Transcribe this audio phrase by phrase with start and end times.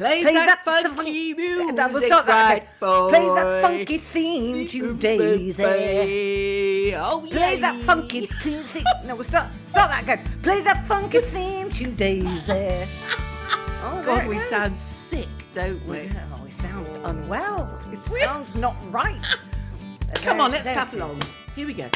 [0.00, 3.10] Play, Play that, that funky fun- music, That was not that right, boy.
[3.10, 6.94] Play that funky theme to Daisy.
[6.96, 7.36] Oh, yeah.
[7.36, 8.84] Play that funky theme.
[9.04, 10.24] No, we'll start, start that again.
[10.42, 12.88] Play that funky theme to Daisy.
[13.82, 16.10] Oh, God, we sound sick, don't we?
[16.32, 17.10] Oh, we sound oh.
[17.10, 17.78] unwell.
[17.92, 19.20] It sounds not right.
[20.14, 21.20] Come on, let's clap along.
[21.54, 21.90] Here we go.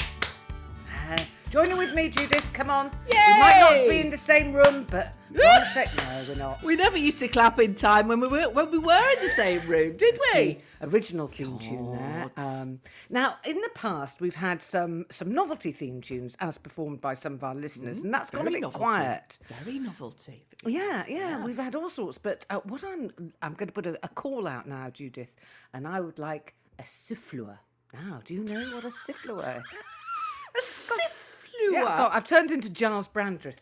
[1.55, 2.45] Join in with me, Judith.
[2.53, 2.87] Come on.
[3.07, 3.15] Yay!
[3.15, 5.89] We might not be in the same room, but one sec.
[5.99, 6.61] No, we're not.
[6.65, 9.33] We never used to clap in time when we were when we were in the
[9.37, 10.59] same room, did we?
[10.81, 12.33] original theme tune there.
[12.37, 17.15] Um, now, in the past, we've had some some novelty theme tunes as performed by
[17.15, 18.85] some of our listeners, and that's gone a bit novelty.
[18.85, 19.39] quiet.
[19.63, 20.47] Very novelty.
[20.67, 22.19] Yeah, yeah, we've had all sorts.
[22.19, 25.37] But uh, what I'm I'm going to put a, a call out now, Judith,
[25.73, 27.59] and I would like a siffleur.
[27.93, 29.59] Now, do you know what a siffleur?
[29.59, 29.63] is?
[30.57, 31.24] A siffleur.
[31.73, 33.55] Yeah, God, I've turned into Giles Brandreth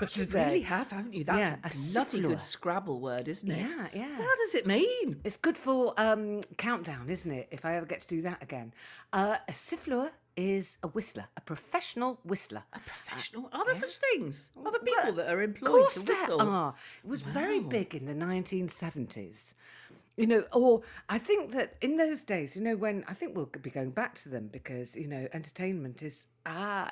[0.16, 1.24] You really have, haven't you?
[1.24, 3.58] That's Yeah, a bloody good Scrabble word, isn't it?
[3.58, 4.18] Yeah, yeah.
[4.18, 5.20] What does it mean?
[5.24, 7.48] It's good for um, countdown, isn't it?
[7.50, 8.74] If I ever get to do that again.
[9.12, 12.62] Uh, a siffleur is a whistler, a professional whistler.
[12.74, 13.48] A professional?
[13.54, 14.50] Are there such things?
[14.54, 16.74] Are there people Well, that are Of employed course to there are.
[17.02, 19.54] It was very big in the 1970s.
[20.16, 23.46] You know, or I think that in those days, you know, when I think we'll
[23.46, 26.90] be going back to them because you know, entertainment is ah,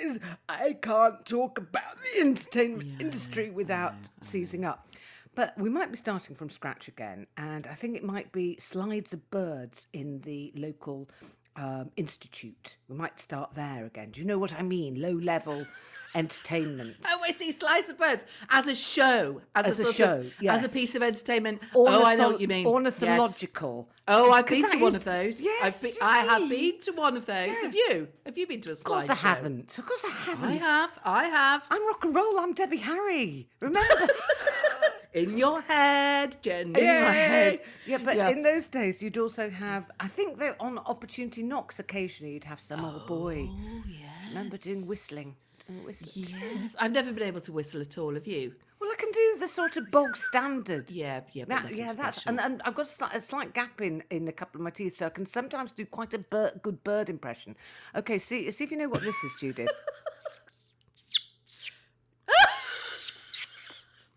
[0.00, 4.86] is I can't talk about the entertainment industry without seizing up.
[5.34, 9.14] But we might be starting from scratch again, and I think it might be slides
[9.14, 11.08] of birds in the local
[11.56, 12.76] um, institute.
[12.88, 14.10] We might start there again.
[14.10, 15.00] Do you know what I mean?
[15.00, 15.66] Low level
[16.14, 16.96] entertainment.
[17.06, 20.18] Oh, I see slides of birds as a show, as, As a a sort show,
[20.20, 21.62] of, as a piece of entertainment.
[21.74, 22.58] oh, I know what you mean.
[22.66, 22.66] Yes.
[22.66, 23.88] Ornithological.
[24.08, 25.40] Oh, I've been to one is- of those.
[25.40, 27.56] Yes, I've been, I have been to one of those.
[27.62, 28.08] Have you?
[28.26, 29.28] Have you been to a Of course I show?
[29.28, 29.78] haven't.
[29.78, 30.48] Of course I haven't.
[30.48, 30.98] I have.
[31.04, 31.66] I have.
[31.70, 32.38] I'm rock and roll.
[32.40, 33.48] I'm Debbie Harry.
[33.60, 34.08] Remember?
[35.14, 36.70] In your head, Jenny.
[36.80, 37.60] in my head.
[37.86, 38.30] Yeah, but Yeah.
[38.30, 39.90] in those days, you'd also have.
[40.00, 43.46] I think that on Opportunity Knocks, occasionally you'd have some old boy.
[43.50, 44.08] Oh, yes.
[44.30, 45.36] Remember doing whistling?
[45.84, 46.26] Whistling.
[46.60, 46.76] Yes.
[46.78, 48.14] I've never been able to whistle at all.
[48.14, 48.54] Have you?
[48.80, 50.90] Well, I can do the sort of bog standard.
[50.90, 52.30] Yeah, yeah, but That, nothing yeah, that's special.
[52.30, 54.70] and, and I've got a slight, a slight gap in in a couple of my
[54.70, 57.54] teeth, so I can sometimes do quite a bir- good bird impression.
[57.94, 59.70] Okay, see see if you know what this is, Judith.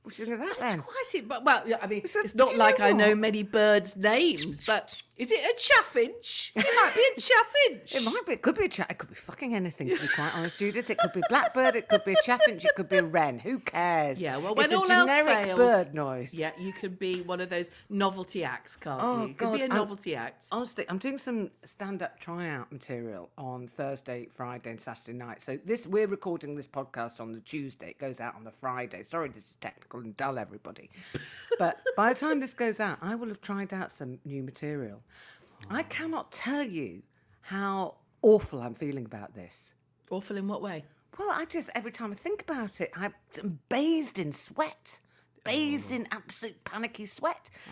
[0.04, 0.82] What's you think of that then?
[0.82, 3.10] Quite it, but well, yeah, I mean, it's do not you like know I know
[3.10, 3.18] what?
[3.18, 6.52] many birds' names, but is it a chaffinch?
[6.56, 7.96] It might be a chaffinch.
[7.96, 8.34] It might be.
[8.34, 8.88] It could be a chat.
[8.90, 9.90] It could be fucking anything.
[9.90, 10.90] To be quite honest, Judith.
[10.90, 11.76] It could be a blackbird.
[11.76, 12.66] It could be a chaffinch.
[12.66, 13.40] It could be a wren.
[13.40, 14.22] Who cares?
[14.22, 16.34] Yeah, well, It's when a all else fails, bird noise.
[16.34, 19.28] Yeah, you could be one of those novelty acts, can't Oh, you?
[19.30, 20.48] You could be a God, I'm- novelty act.
[20.52, 25.42] Honestly, I'm doing some stand-up tryout material on Thursday, Friday, and Saturday night.
[25.42, 27.90] So this we're recording this podcast on the Tuesday.
[27.92, 29.04] It goes out on the Friday.
[29.04, 30.90] Sorry, this is technical and dull, everybody.
[31.58, 35.02] but by the time this goes out, I will have tried out some new material.
[35.70, 37.02] I cannot tell you
[37.42, 39.74] how awful I'm feeling about this.
[40.10, 40.86] Awful in what way?
[41.18, 43.14] Well, I just every time I think about it, I'm
[43.70, 45.00] bathed in sweat,
[45.44, 46.18] bathed in oh.
[46.18, 47.50] absolute panicky sweat.
[47.68, 47.72] Oh,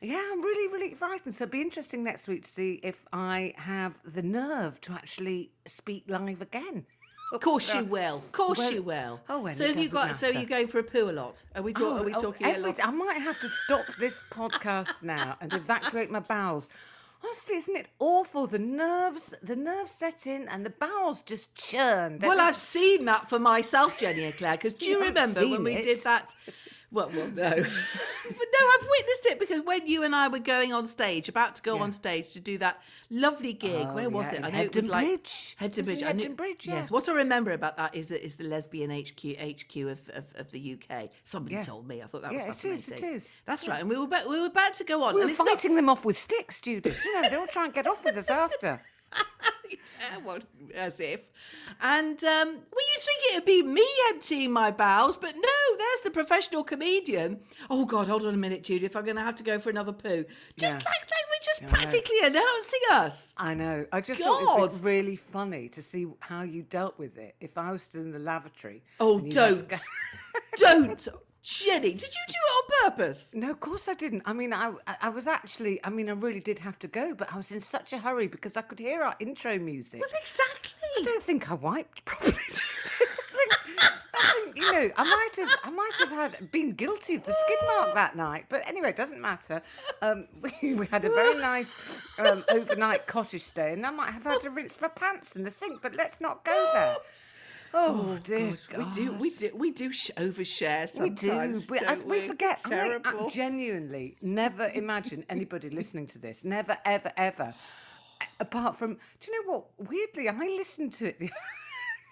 [0.00, 1.34] yeah, I'm really, really frightened.
[1.34, 5.52] So it'll be interesting next week to see if I have the nerve to actually
[5.66, 6.86] speak live again.
[7.32, 8.16] Of course you will.
[8.18, 9.20] Of course Well- you will.
[9.28, 10.16] oh, well, so have you got?
[10.16, 10.38] So matter.
[10.38, 11.42] you're going for a poo a lot?
[11.56, 11.72] Are we?
[11.72, 12.84] Oh, talk, are we Oh, oh, talking a every- lot?
[12.84, 16.68] I might have to stop this podcast now and evacuate my bowels.
[17.24, 18.48] Honestly, isn't it awful?
[18.48, 22.18] The nerves, the nerves set in, and the bowels just churn.
[22.18, 24.52] They're Well, just- I've seen that for myself, Jenny Eclair.
[24.56, 25.84] Because do you You remember when we it.
[25.84, 26.34] did that?
[26.92, 30.74] Well, well, no, but no, I've witnessed it because when you and I were going
[30.74, 31.82] on stage, about to go Yeah.
[31.84, 34.44] on stage to do that lovely gig, Oh, where was yeah, it?
[34.44, 35.56] I know it was Hebden like Bridge.
[35.58, 36.02] Hebden Bridge.
[36.02, 36.90] I knew, Hebden Bridge, Yes.
[36.90, 40.50] What I remember about that is that is the lesbian HQ HQ of, of, of
[40.50, 41.08] the UK.
[41.24, 41.62] Somebody Yeah.
[41.62, 42.02] told me.
[42.02, 43.08] I thought that Yeah, was it is, fascinating.
[43.08, 43.32] it is.
[43.46, 43.80] That's right.
[43.80, 45.14] And we were about, we were about to go on.
[45.14, 47.02] we were and it's not- fighting them off with sticks, Judith.
[47.04, 48.82] You know, they'll try and get off with us after.
[49.70, 50.38] Yeah, well,
[50.74, 51.30] as if.
[51.80, 56.64] And um, well, think it'd be me emptying my bowels, but no, there's the professional
[56.64, 57.40] comedian.
[57.70, 58.94] Oh God, hold on a minute, Judith.
[58.96, 60.24] I'm going to have to go for another poo.
[60.56, 60.72] Just Yeah.
[60.72, 61.68] like, like we're just know.
[61.68, 63.34] practically announcing us.
[63.36, 63.86] I know.
[63.92, 64.84] I just thought it was God.
[64.86, 67.34] really funny to see how you dealt with it.
[67.40, 68.82] If I was still in the lavatory.
[69.00, 69.68] Oh, and you had to don't.
[69.68, 69.76] go-
[70.58, 71.08] Don't,
[71.42, 71.92] Jenny.
[71.92, 73.34] Did you do it on purpose?
[73.34, 74.22] No, of course I didn't.
[74.26, 77.14] I mean, I, I I was actually, I mean, I really did have to go,
[77.14, 80.00] but I was in such a hurry because I could hear our intro music.
[80.00, 80.78] Well, exactly.
[81.00, 82.36] I don't think I wiped properly.
[84.52, 87.58] Think, you know, I might have, I might have had been guilty of the skid
[87.66, 88.46] mark that night.
[88.48, 89.62] But anyway, it doesn't matter.
[90.00, 90.26] Um,
[90.62, 91.74] we, we had a very nice
[92.18, 95.50] um, overnight cottage stay, and I might have had to rinse my pants in the
[95.50, 95.80] sink.
[95.82, 96.96] But let's not go there.
[97.74, 101.72] Oh, dear We do, we do, we do sh- overshare We do, sometimes.
[101.72, 102.60] I, don't we forget.
[102.66, 103.00] I.
[103.02, 106.44] I genuinely never imagine anybody listening to this.
[106.44, 107.54] Never, ever, ever.
[108.38, 109.88] Apart from, do you know what?
[109.88, 111.18] Weirdly, I listened to it.
[111.18, 111.30] The,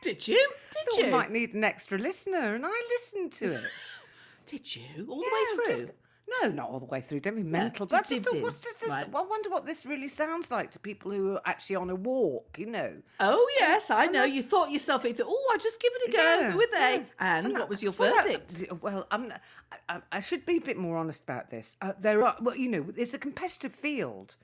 [0.03, 0.51] Did you?
[0.73, 1.13] thought Did we you?
[1.17, 3.61] might need an extra listener, and I listened to it.
[4.47, 5.07] Did you?
[5.09, 5.87] All Yeah, the way through?
[5.87, 5.95] just-
[6.43, 7.19] no, not all the way through.
[7.19, 7.87] Don't be mental.
[7.87, 8.43] you but I just did thought, do.
[8.45, 8.89] what's this?
[8.89, 9.05] Right.
[9.05, 12.57] I wonder what this really sounds like to people who are actually on a walk.
[12.57, 12.93] You know.
[13.19, 14.23] Oh yes, I know.
[14.23, 15.03] You thought yourself.
[15.03, 16.23] You thought, oh, I'll just give it a go.
[16.23, 16.97] Yeah, Who were they?
[16.99, 17.03] yeah.
[17.19, 18.65] And I- what was your well, that- verdict?
[18.81, 19.33] well, I'm,
[19.73, 21.77] I, I- I should be a bit more honest about this.
[21.83, 24.37] Uh, there are, well, you know, it's a competitive field.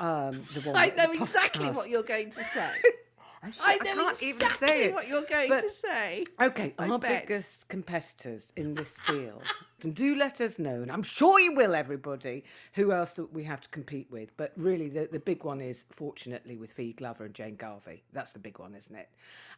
[0.00, 0.42] Um,
[0.74, 2.72] I know exactly what you're going to say.
[3.42, 4.94] I, I I know can't even exactly say it.
[4.94, 6.24] what you're going But- to say.
[6.40, 7.26] Okay, I our bet.
[7.26, 9.42] biggest competitors in this field.
[9.80, 12.44] do let us know, and I'm sure you will, everybody,
[12.74, 14.36] who else that we have to compete with.
[14.36, 18.02] But really, the, the big one is, fortunately, with Fi Glover and Jane Garvey.
[18.12, 19.08] That's the big one, isn't it?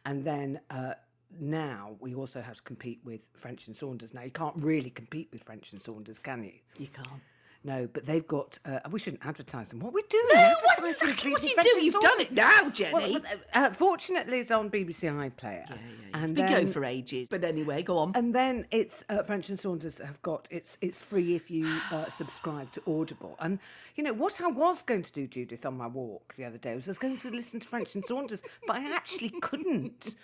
[0.05, 0.93] And then uh,
[1.39, 4.13] now we also have to compete with French and Saunders.
[4.15, 6.53] Now, you can't really compete with French and Saunders, can you?
[6.77, 7.21] You can't.
[7.65, 8.59] No, but they've got.
[8.63, 9.79] Uh, we shouldn't advertise them.
[9.79, 10.23] What are we doing?
[10.33, 11.31] No, what exactly?
[11.31, 11.69] What do you do?
[11.83, 12.93] You've done it now, Jenny.
[12.93, 13.21] well,
[13.55, 15.67] uh, fortunately, it's on BBC iPlayer.
[15.67, 15.75] Yeah,
[16.13, 17.27] yeah, It's been going for ages.
[17.27, 18.11] But anyway, go on.
[18.13, 22.07] and then it's uh, French and Saunders have got it's it's free if you uh,
[22.11, 23.35] subscribe to Audible.
[23.39, 23.57] And
[23.95, 26.75] you know what I was going to do, Judith, on my walk the other day
[26.75, 30.15] was I was going to listen to French and Saunders, but I actually couldn't.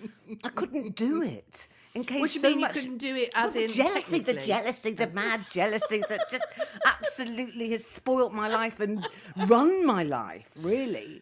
[0.43, 2.19] I couldn't do it in case.
[2.19, 4.33] What do you so mean you couldn't do it Well, as the in jealousy, the
[4.33, 6.45] jealousy, the mad jealousy that just
[6.85, 9.07] absolutely has spoilt my life and
[9.47, 11.21] run my life really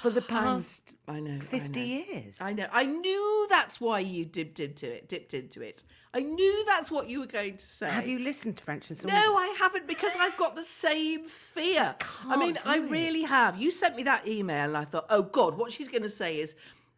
[0.00, 1.36] for the past I know.
[1.36, 2.12] I fifty know.
[2.14, 2.38] years.
[2.40, 2.66] I know.
[2.72, 5.08] I knew that's why you dipped into it.
[5.08, 5.82] Dipped into it.
[6.12, 7.88] I knew that's what you were going to say.
[7.88, 9.14] Have you listened to French and Saunders?
[9.14, 11.94] No, I haven't because I've got the same fear.
[12.26, 12.90] I, mean, can't I do it.
[12.90, 13.56] really have.
[13.56, 16.36] You sent me that email, and I thought, oh God, what she's going to say
[16.40, 16.54] is.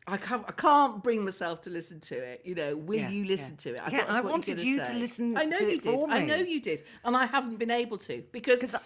[0.06, 2.42] I can't, I can't bring myself to listen to it.
[2.44, 3.56] You know, will Yeah, you listen yeah.
[3.56, 3.92] to it?
[3.92, 6.04] Yeah, I what you're wanted you to listen I know to you it did.
[6.08, 8.80] I know you did, and I haven't been able to because I-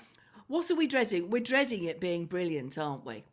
[0.47, 1.31] what are we dreading?
[1.31, 3.25] We're dreading it being brilliant, aren't we?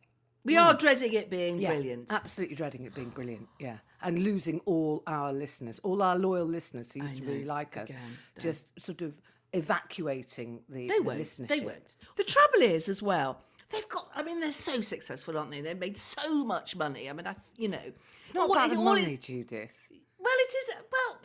[0.43, 0.61] We hmm.
[0.61, 1.59] are dreading it being.
[1.59, 2.11] Yeah, brilliant.
[2.11, 3.47] Absolutely dreading it being brilliant.
[3.59, 3.77] Yeah.
[4.01, 7.89] And losing all our listeners, all our loyal listeners who used to really like us,
[7.89, 9.13] again, just sort of
[9.53, 11.19] evacuating the, They the won't.
[11.19, 11.47] listenership.
[11.47, 11.97] They won't.
[12.15, 14.09] The trouble is, as well, they've got.
[14.15, 15.61] I mean, they're so successful, aren't they?
[15.61, 17.09] They've made so much money.
[17.09, 17.79] I mean, I, you know,
[18.23, 19.75] It's not all about it- the money, it's- Judith.
[20.19, 20.75] Well, it is.
[20.91, 21.19] Well,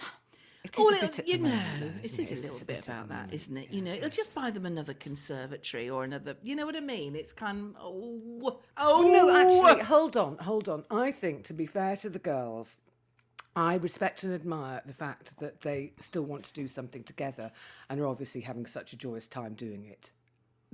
[0.65, 2.39] It is all it- you know, moment, it is it?
[2.39, 3.71] a little bit bit about that, moment, isn't it?
[3.71, 6.37] You know, it'll just buy them another conservatory or another.
[6.43, 7.15] You know what I mean?
[7.15, 9.31] It's kind of oh, oh No,
[9.69, 10.85] actually, hold on, hold on.
[10.91, 12.79] I think, to be fair to the girls,
[13.55, 17.53] I respect and admire the fact that they still want to do something together
[17.89, 20.11] and are obviously having such a joyous time doing it.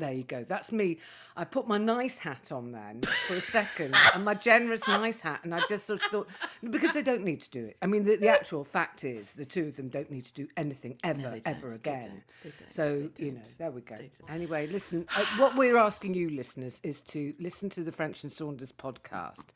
[0.02, 0.42] There you go.
[0.42, 0.98] That's me.
[1.36, 5.42] I put my nice hat on then for a second, and my generous nice hat,
[5.44, 6.28] and I just sort of thought
[6.68, 7.76] because they don't need to do it.
[7.80, 10.48] I mean, the, the actual fact is the two of them don't need to do
[10.56, 12.00] anything ever, they ever don't, they again.
[12.00, 13.94] don't, they don't, so they you know, there we go.
[14.28, 15.06] Anyway, listen.
[15.16, 19.50] Uh, what we're asking you, listeners, is to listen to the French and Saunders podcast.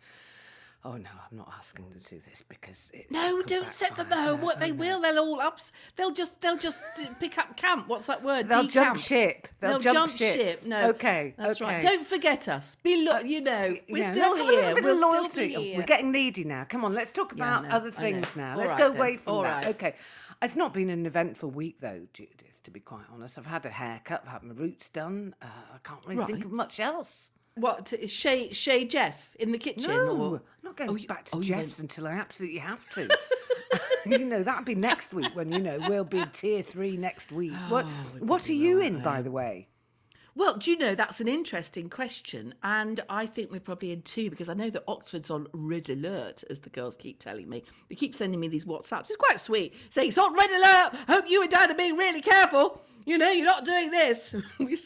[0.86, 4.08] Oh no, I'm not asking them to do this because it No, don't set them
[4.08, 4.60] the homework.
[4.60, 5.00] They will.
[5.00, 5.72] They'll all ups.
[5.96, 6.40] They'll just.
[6.40, 7.88] They'll just uh, pick up camp.
[7.88, 8.48] What's that word?
[8.48, 9.48] They'll jump ship.
[9.58, 10.64] They'll jump ship.
[10.64, 10.90] No.
[10.90, 11.78] Okay, That's right.
[11.78, 11.88] okay.
[11.88, 12.76] Uh, Don't forget us.
[12.84, 13.24] Be look.
[13.26, 14.84] You know, we're Yeah, still let's a little here.
[14.84, 15.76] We'll still here.
[15.78, 16.64] We're getting needy now.
[16.68, 18.52] Come on, let's talk Yeah, about know, other things now.
[18.52, 19.64] All let's right go then, away from all that.
[19.64, 19.74] right.
[19.74, 19.94] Okay.
[20.40, 22.62] It's not been an eventful week though, Judith.
[22.62, 24.22] To be quite honest, I've had a haircut.
[24.26, 25.34] I've had my roots done.
[25.42, 27.30] Uh, I can't really think of much else.
[27.56, 27.86] What?
[27.86, 29.90] to- Shay Shay Jeff in the kitchen?
[29.90, 32.88] No, or- I'm not going Oh, you- back to oh, Jeff's until I absolutely have
[32.90, 33.08] to.
[34.06, 37.52] you know, that'll be next week when, you know, we'll be tier three next week.
[37.68, 37.88] what Oh,
[38.20, 39.68] what are you in, by the way?
[40.34, 44.28] Well, do you know that's an interesting question, and I think we're probably in two
[44.28, 47.64] because I know that Oxford's on red alert, as the girls keep telling me.
[47.88, 49.04] They keep sending me these WhatsApps.
[49.04, 51.00] It's quite sweet, saying it's on red alert.
[51.08, 52.82] Hope you and Dad are being really careful.
[53.06, 54.34] You know, you're not doing this.
[54.58, 54.76] we,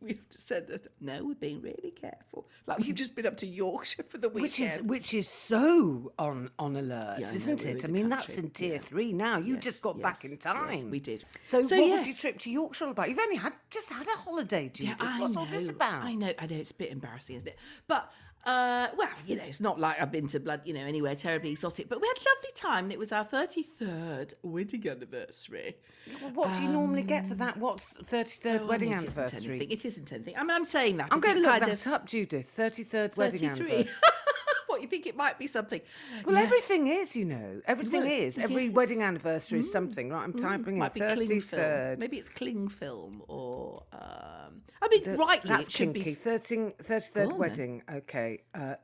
[0.00, 0.86] we, have to send it.
[1.00, 2.46] No, we're being really careful.
[2.66, 4.42] Like we've just been up to Yorkshire for the weekend.
[4.42, 7.84] Which is which is so on on alert, Yeah, isn't we're it?
[7.84, 8.80] I mean, the that's in tier yeah.
[8.80, 9.38] three now.
[9.38, 10.90] You Yes, just got back yes, in yes, time.
[10.90, 11.24] we did.
[11.44, 13.08] So, So, what was your trip to Yorkshire all about?
[13.08, 14.96] You've only had just had a holiday, Judith.
[15.00, 15.40] Yeah, I What's know.
[15.40, 16.04] all this about?
[16.04, 16.32] I know.
[16.38, 16.56] I know.
[16.56, 17.58] It's a bit embarrassing, isn't it?
[17.88, 18.08] But
[18.46, 21.50] uh, well, you know, it's not like I've been to blood, you know, anywhere terribly
[21.52, 22.84] exotic, but we had a lovely time.
[22.84, 25.76] and It was our 33rd wedding anniversary.
[26.20, 27.56] Well, what do you normally get for that?
[27.56, 29.50] What's 33rd Oh, wedding it isn't anniversary?
[29.54, 29.70] anything.
[29.70, 30.36] It isn't anything.
[30.36, 31.08] I mean, I'm saying that.
[31.10, 32.52] I'm going to look that of up, Judith.
[32.56, 33.88] 33rd wedding anniversary.
[34.74, 35.80] what, you think it might be something?
[36.24, 36.44] Well, Yes.
[36.46, 37.60] everything is, you know.
[37.66, 38.38] Everything Well, is.
[38.38, 38.70] Every yes.
[38.72, 38.74] Mm.
[38.74, 40.24] wedding anniversary is something, right?
[40.24, 41.60] I'm typing might in film.
[41.60, 41.98] 33rd.
[41.98, 43.82] Maybe it's cling film or.
[43.92, 46.10] Um, I mean, rightly, That's it should kinky.
[46.10, 46.14] be.
[46.14, 47.38] 13, 33rd Go on then.
[47.38, 47.82] wedding.
[47.90, 48.42] Okay.
[48.54, 48.74] Uh,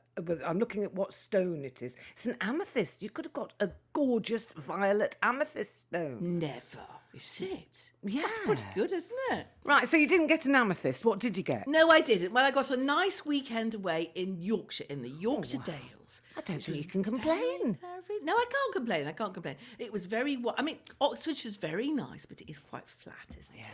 [0.45, 1.95] I'm looking at what stone it is.
[2.11, 3.01] It's an amethyst.
[3.01, 6.39] You could have got a gorgeous violet amethyst stone.
[6.39, 6.85] Never.
[7.13, 7.91] Is it?
[8.03, 8.21] Yeah.
[8.21, 9.47] That's pretty good, isn't it?
[9.65, 11.03] Right, so you didn't get an amethyst.
[11.03, 11.67] What did you get?
[11.67, 12.31] No, I didn't.
[12.31, 16.21] Well, I got a nice weekend away in Yorkshire, in the Yorkshire Dales.
[16.37, 17.77] I don't think you can complain.
[17.81, 19.07] Very, very, no, I can't complain.
[19.07, 19.55] I can't complain.
[19.77, 20.41] It was very.
[20.57, 23.69] I mean, Oxfordshire's very nice, but it is quite flat, isn't it?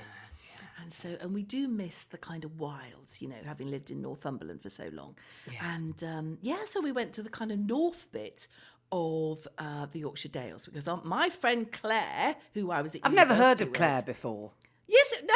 [0.81, 4.01] And so, and we do miss the kind of wilds, you know, having lived in
[4.01, 5.15] Northumberland for so long.
[5.61, 8.47] And um, yeah, so we went to the kind of north bit
[8.91, 13.33] of uh, the Yorkshire Dales because my friend Claire, who I was at I've never
[13.35, 14.51] heard of with- Claire before.
[14.87, 15.35] Yes, no.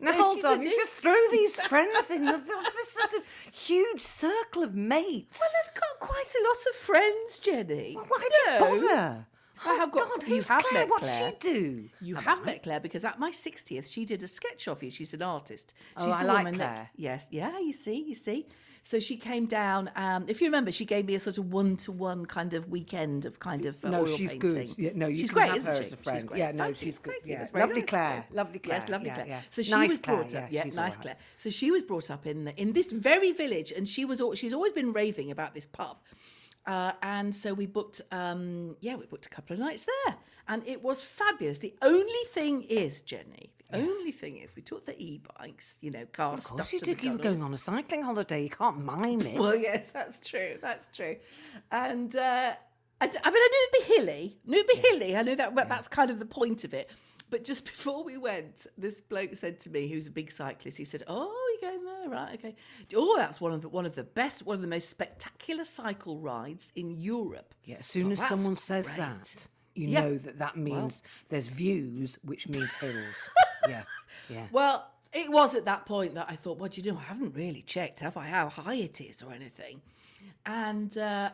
[0.00, 2.24] Now No, hold on, you just throw these friends in.
[2.24, 3.22] There's this sort of
[3.54, 5.40] huge circle of mates.
[5.40, 7.94] Well, I've got quite a lot of friends, Jenny.
[7.94, 9.26] Why do you bother?
[9.64, 10.08] I have got.
[10.20, 10.82] God, you have Claire?
[10.82, 11.32] met What's Claire.
[11.40, 11.88] she do?
[12.00, 14.90] You have met Claire because at my 60th, she did a sketch of you.
[14.90, 15.74] She's an artist.
[15.96, 16.90] Oh, She's I like woman that- Claire.
[16.96, 18.46] yes, yeah, you see, you see.
[18.84, 19.90] So she came down.
[19.94, 23.38] Um, if you remember, she gave me a sort of one-to-one kind of weekend of
[23.38, 24.38] kind of uh, No, she's painting.
[24.40, 24.68] good.
[24.78, 25.84] Yeah, no, you she's great, have isn't her she?
[25.84, 25.96] as a.
[26.12, 26.38] She's great.
[26.38, 27.12] Yeah, no, Thank you, she's good.
[27.12, 27.26] thank.
[27.26, 27.82] Yeah, That's lovely.
[27.82, 28.78] Claire, lovely Claire.
[28.80, 29.26] Yes, lovely Yeah, Claire.
[29.28, 29.40] yeah.
[29.50, 30.52] So she Nice was brought Claire, up.
[30.52, 31.00] yeah, nice right.
[31.02, 31.16] Claire.
[31.36, 34.72] So she was brought up in in this very village, and she was she's always
[34.72, 35.98] been raving about this pub.
[36.66, 40.16] Uh, and so we booked, um, yeah, we booked a couple of nights there,
[40.48, 41.58] and it was fabulous.
[41.58, 46.04] The only thing is, Jenny, the only thing is, we took the e-bikes, you know,
[46.12, 46.40] cars.
[46.40, 47.02] Of course you did.
[47.02, 48.42] You were going on a cycling holiday.
[48.44, 49.38] You can't mime it.
[49.40, 50.56] Well, yes, that's true.
[50.60, 51.16] That's true.
[51.70, 52.52] And uh,
[53.00, 54.38] I, d- I mean, I knew it'd be hilly.
[54.44, 55.16] Knew it'd be hilly.
[55.16, 56.90] I knew that, but that's kind of the point of it.
[57.32, 60.84] But just before we went, this bloke said to me, who's a big cyclist, he
[60.84, 62.34] said, "Oh, you're going there, right?
[62.34, 62.54] Okay.
[62.94, 66.20] Oh, that's one of the one of the best, one of the most spectacular cycle
[66.20, 70.00] rides in Europe." yeah, as soon Thought, as "That's someone says great." that, you Yeah.
[70.02, 73.16] know that that means there's views, which means hills.
[73.68, 73.84] yeah,
[74.28, 74.46] yeah.
[74.52, 77.34] Well, it was at that point that I thought, well, do you know, I haven't
[77.34, 79.80] really checked, have I, how high it is or anything.
[80.44, 81.30] And uh,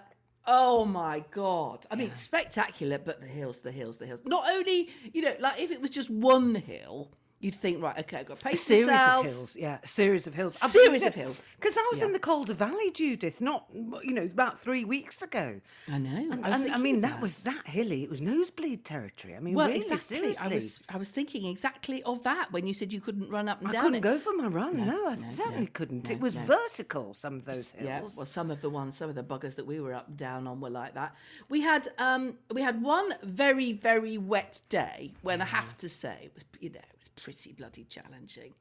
[0.49, 1.87] oh my God.
[1.91, 4.23] I mean, spectacular, but the hills, the hills, the hills.
[4.25, 8.19] Not only, you know, like if it was just one hill, you'd think, right, okay,
[8.19, 9.27] I've got to A pace series myself.
[9.27, 10.59] of hills, yeah, a series of hills.
[10.63, 11.47] I've- Series of hills.
[11.61, 12.07] Because I was Yeah.
[12.07, 13.67] in the Calder Valley, Judith, not
[14.03, 15.61] you know about three weeks ago.
[15.89, 16.17] I know.
[16.33, 18.03] And, I and, I mean, of that, was that hilly.
[18.03, 19.37] It was nosebleed territory.
[19.37, 20.17] I mean, Well, really, exactly.
[20.19, 20.45] seriously.
[20.51, 23.61] I was I was thinking exactly of that when you said you couldn't run up
[23.61, 24.01] and I down couldn't it.
[24.03, 24.87] go for my run.
[24.87, 26.11] No, I certainly couldn't.
[26.11, 27.15] it was vertical.
[27.15, 27.85] Some of those hills.
[27.85, 30.17] Yeah, well, some of the ones, some of the buggers that we were up and
[30.17, 31.15] down on were like that.
[31.49, 36.19] We had um, we had one very very wet day when I have to say
[36.25, 38.55] it was you know was pretty bloody challenging.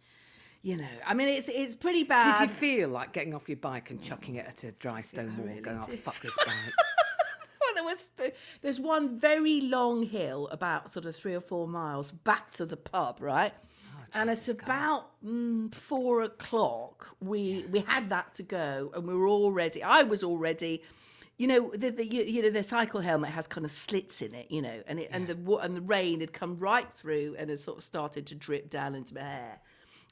[0.61, 2.37] You know, I mean it's it's pretty bad.
[2.37, 5.37] Did you feel like getting off your bike and chucking it at a dry stone
[5.37, 5.99] wall, really going, "Oh did.
[5.99, 6.55] fuck this bike"?
[7.61, 8.11] well, there was
[8.61, 12.77] there's one very long hill about sort of three or four miles back to the
[12.77, 13.53] pub, right?
[14.13, 17.15] and it's about mm, four o'clock.
[17.21, 19.83] We we had that to go, and we were all ready.
[19.83, 20.81] I was all ready.
[21.37, 24.33] You know the, the you, you know the cycle helmet has kind of slits in
[24.33, 27.49] it, you know, and it, and the and the rain had come right through and
[27.49, 29.59] had sort of started to drip down into my hair.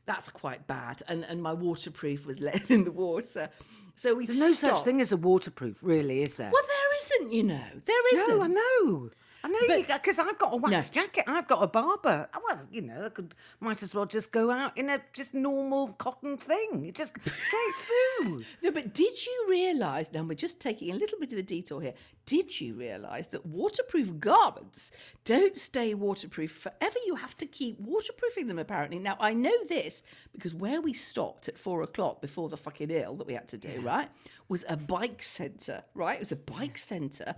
[0.06, 3.50] That's quite bad, and and my waterproof was left in the water.
[3.96, 6.52] So we There's no such thing as a waterproof, really, is there?
[6.52, 7.64] Well, there isn't, you know.
[7.86, 8.38] There isn't.
[8.38, 9.10] No, I know.
[9.46, 11.02] I know because I've got a wax No.
[11.04, 11.26] jacket.
[11.28, 12.28] I've got a Barbour.
[12.34, 15.36] I was, you know, I could might as well just go out in a just
[15.36, 17.76] normal cotton thing, just straight
[18.24, 18.44] through.
[18.64, 20.12] No, but did you realise?
[20.12, 21.94] Now we're just taking a little bit of a detour here.
[22.26, 24.90] Did you realise that waterproof garments
[25.26, 26.96] don't stay waterproof forever?
[27.06, 28.58] You have to keep waterproofing them.
[28.58, 32.90] Apparently, now I know this because where we stopped at four o'clock before the fucking
[32.90, 34.10] ill that we had to do, right,
[34.50, 35.84] was a bike centre.
[35.94, 37.36] Right, it was a bike centre.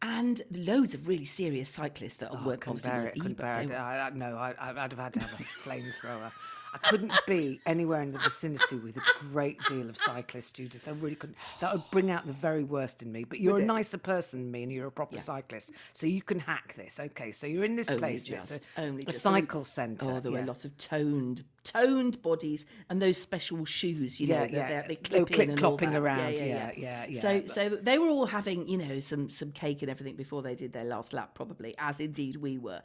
[0.00, 3.14] And loads of really serious cyclists that Oh, I weren't couldn't bear it.
[3.14, 3.68] Couldn't bear it.
[3.70, 6.30] were- I, I, no, I, I'd have had to have a flamethrower.
[6.74, 9.00] I couldn't be anywhere in the vicinity with a
[9.32, 10.86] great deal of cyclists, Judith.
[10.86, 11.38] I really couldn't.
[11.60, 13.24] That would bring out the very worst in me.
[13.24, 16.38] But you're a nicer person than me, and you're a proper cyclist, so you can
[16.38, 17.00] hack this.
[17.00, 18.24] Okay, so you're in this Only place.
[18.24, 19.22] just, a, only a just.
[19.22, 20.10] cycle centre.
[20.10, 20.44] Oh, there were yeah.
[20.44, 24.20] a lot of toned, toned bodies and those special shoes.
[24.20, 24.82] You know, Yeah, yeah.
[24.82, 27.98] they, they They were clip and clopping around, yeah, yeah, yeah, So, but- so they
[27.98, 31.12] were all having, you know, some some cake and everything before they did their last
[31.12, 32.82] lap, probably, as indeed we were.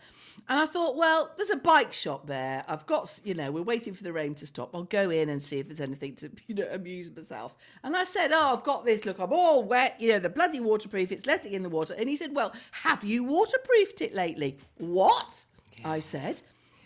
[0.50, 2.64] And I thought, well, there's a bike shop there.
[2.68, 4.76] I've got, you know, we're waiting waiting for the rain to stop.
[4.76, 7.56] I'll go in and see if there's anything to, you know, amuse myself.
[7.84, 9.04] And I said, Oh, I've got this.
[9.06, 9.96] Look, I'm all wet.
[10.00, 11.12] You know, the bloody waterproof.
[11.12, 11.94] It's letting in the water.
[11.98, 14.58] And he said, Well, have you waterproofed it lately?
[14.78, 15.46] What?
[15.84, 16.42] I said.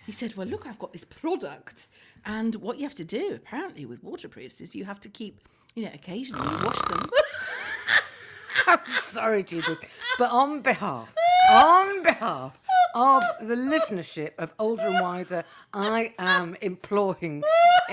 [0.07, 1.89] He said, Well, look, I've got this product.
[2.25, 5.41] And what you have to do, apparently, with waterproofs is you have to keep,
[5.75, 7.09] you know, occasionally you wash them.
[8.67, 9.85] I'm sorry, Judith,
[10.17, 11.09] but on behalf,
[11.51, 12.57] on behalf
[12.95, 17.43] of the listenership of Older and Wider, I am employing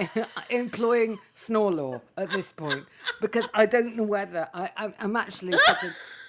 [0.50, 2.84] employing snore law at this point
[3.20, 5.54] because I don't know whether I, I'm, actually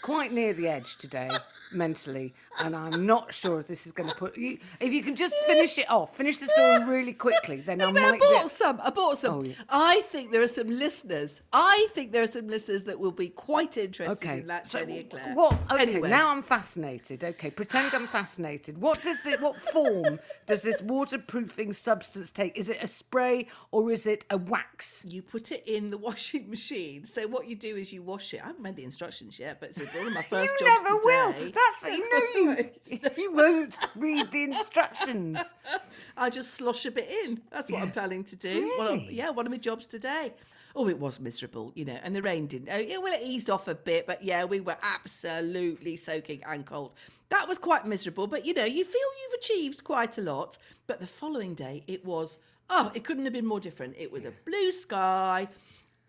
[0.01, 1.29] quite near the edge today
[1.71, 4.57] mentally, and I'm not sure if this is going to put you.
[4.79, 8.01] If you can just finish it off, finish the story really quickly, then I But
[8.01, 8.19] I might.
[8.19, 8.51] bought Get...
[8.51, 8.81] some.
[8.83, 9.33] I bought some.
[9.35, 9.53] Oh, yeah.
[9.69, 11.41] I think there are some listeners.
[11.51, 14.39] I think there are some listeners that will be quite interested Okay.
[14.39, 15.33] in that, so Jenny Eclair.
[15.33, 15.53] What?
[15.71, 15.81] Okay.
[15.83, 16.09] Anyway.
[16.09, 17.23] Now I'm fascinated.
[17.23, 17.49] Okay.
[17.51, 18.77] Pretend I'm fascinated.
[18.79, 19.41] What does it?
[19.41, 22.57] What form does this waterproofing substance take?
[22.57, 25.03] Is it a spray or is it a wax?
[25.07, 27.05] you put it in the washing machine.
[27.05, 28.41] So what you do is you wash it.
[28.43, 30.99] I haven't read the instructions yet, but it's one of my first you jobs never
[30.99, 30.99] today.
[31.03, 31.51] will.
[31.55, 32.99] That's you know you.
[33.17, 35.39] You won't read the instructions.
[36.17, 37.41] I just slosh a bit in.
[37.51, 38.73] That's what I'm planning to do.
[38.77, 39.13] One of- Really?
[39.15, 40.33] yeah, one of my jobs today.
[40.77, 42.67] Oh, it was miserable, you know, and the rain didn't.
[42.69, 46.65] Oh, yeah, well, it eased off a bit, but yeah, we were absolutely soaking and
[46.65, 46.91] cold.
[47.29, 50.57] That was quite miserable, but you know, you feel you've achieved quite a lot.
[50.85, 53.95] But the following day, it was, oh, it couldn't have been more different.
[53.97, 55.47] It was a blue sky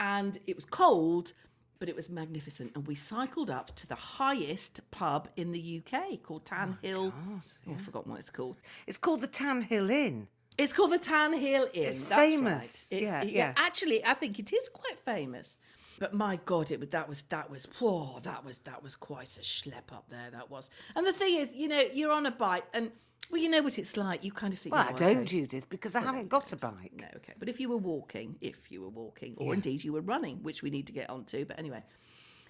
[0.01, 1.33] and it was cold,
[1.79, 2.73] but it was magnificent.
[2.75, 7.13] And we cycled up to the highest pub in the UK called oh Tan Hill.
[7.15, 7.41] Oh,
[7.71, 8.57] I've forgotten what it's called.
[8.87, 10.29] It's called the Tan Hill Inn.
[10.59, 11.89] It's called the Tan Hill Inn.
[11.89, 12.89] It's that's famous.
[12.93, 13.03] Right.
[13.03, 13.53] It's- Yeah, yeah.
[13.57, 15.59] Actually, I think it is quite famous.
[15.99, 19.37] But my God, it was that was that was whoa, that was that was quite
[19.37, 20.31] a schlep up there.
[20.31, 20.71] That was.
[20.95, 22.91] And the thing is, you know, you're on a bike, and
[23.31, 24.23] well, you know what it's like.
[24.25, 26.57] You kind of think, Well, "Oh, I don't, okay." Judith, because I haven't got a
[26.57, 26.93] bike.
[26.95, 27.33] No, okay.
[27.39, 30.43] But if you were walking, if you were walking, oh, or indeed you were running,
[30.43, 31.83] which we need to get onto, but anyway,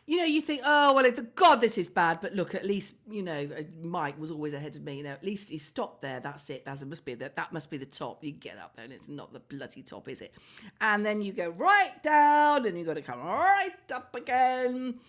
[0.07, 2.21] you know, you think, oh, well, it's God, this is bad.
[2.21, 4.99] But look, at least, you know, uh, Mike was always ahead of me.
[4.99, 6.21] You know, at least he stopped there.
[6.21, 6.65] That's it.
[6.65, 7.35] That must be that.
[7.35, 8.23] That must be the top.
[8.23, 10.33] You get up there, and it's not the bloody top, is it?
[10.81, 15.00] And then you go right down, and you got to come right up again.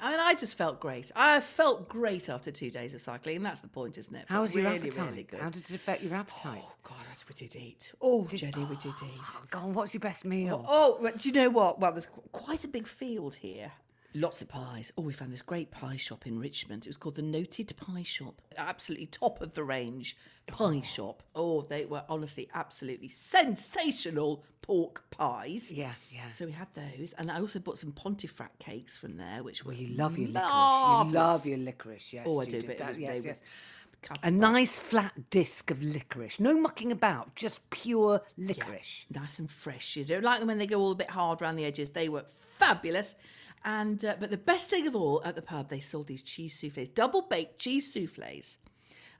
[0.00, 1.10] I mean, I just felt great.
[1.14, 4.26] I felt great after two days of cycling, and that's the point, isn't it?
[4.28, 5.10] How was Felt your appetite?
[5.10, 5.40] Really good.
[5.40, 6.62] How did it affect your appetite?
[6.62, 7.92] Oh God, that's we did eat.
[8.00, 9.20] Oh, Jenny, we did eat.
[9.20, 10.64] Oh, go on, what's your best meal?
[10.68, 11.80] Oh, well, do you know what?
[11.80, 13.72] Well, there's quite a big field here.
[14.16, 14.92] Lots of pies.
[14.96, 16.86] Oh, we found this great pie shop in Richmond.
[16.86, 18.40] It was called the Noted Pie Shop.
[18.56, 20.82] Absolutely top of the range pie oh.
[20.82, 21.22] shop.
[21.34, 25.72] Oh, they were honestly absolutely sensational pork pies.
[25.72, 26.30] Yeah, yeah.
[26.30, 29.72] So we had those, and I also bought some Pontefract cakes from there, which were
[29.72, 30.52] Well, you love your licorice.
[30.52, 31.12] marvellous.
[31.12, 32.26] You love your licorice, yes.
[32.28, 33.74] Oh, I do, but that- yes, they yes.
[34.22, 36.38] A nice flat disc of licorice.
[36.38, 39.06] No mucking about, just pure licorice.
[39.10, 39.96] nice and fresh.
[39.96, 41.88] You don't like them when they go all a bit hard around the edges.
[41.90, 42.26] They were
[42.58, 43.16] fabulous.
[43.64, 46.58] And uh, but the best thing of all at the pub, they sold these cheese
[46.60, 48.58] souffles, double baked cheese souffles.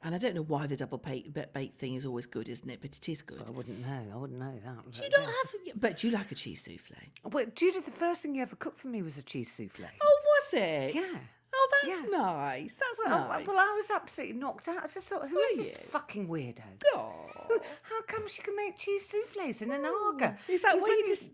[0.02, 2.80] And I don't know why the double baked baked thing is always good, isn't it?
[2.83, 3.42] But it is good.
[3.48, 4.02] I wouldn't know.
[4.12, 4.90] I wouldn't know that.
[4.92, 5.80] Do you not have?
[5.80, 6.96] But do you like a cheese souffle?
[7.24, 9.87] Well, Judith, the first thing you ever cooked for me was a cheese souffle.
[10.02, 10.94] Oh, was it?
[10.94, 11.18] Yeah.
[11.57, 12.18] Oh, that's Yeah.
[12.18, 12.74] nice.
[12.74, 13.46] That's well, nice.
[13.46, 14.83] well, I was absolutely knocked out.
[14.83, 15.78] I just thought, who Were is this you?
[15.88, 16.62] fucking weirdo?
[16.96, 17.22] Oh.
[17.83, 20.37] How come she can make cheese souffles in an Aga?
[20.48, 21.33] Is that what you just-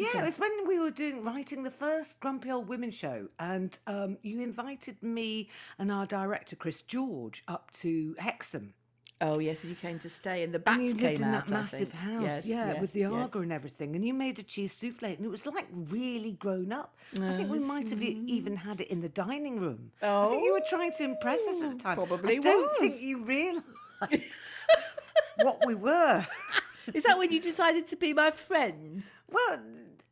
[0.00, 3.78] Yeah, it was when we were doing writing the first Grumpy Old Women show, and
[3.86, 8.74] um, you invited me and our director Chris George up to Hexham.
[9.22, 11.24] Oh yes, and you came to stay, and the And bats you came lived in
[11.28, 11.46] out.
[11.46, 13.30] that massive house, Yes, yeah, yes, with the yes.
[13.34, 13.94] And everything.
[13.94, 16.96] And you made a cheese souffle, and it was like really grown up.
[17.20, 19.92] I think we might have e- even had it in the dining room.
[20.02, 21.96] Oh, I think you were trying to impress us at the time.
[21.96, 23.64] probably I don't think you realised
[25.42, 26.26] what we were.
[26.94, 29.02] Is that when you decided to be my friend?
[29.30, 29.58] Well,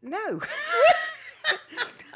[0.02, 0.40] no.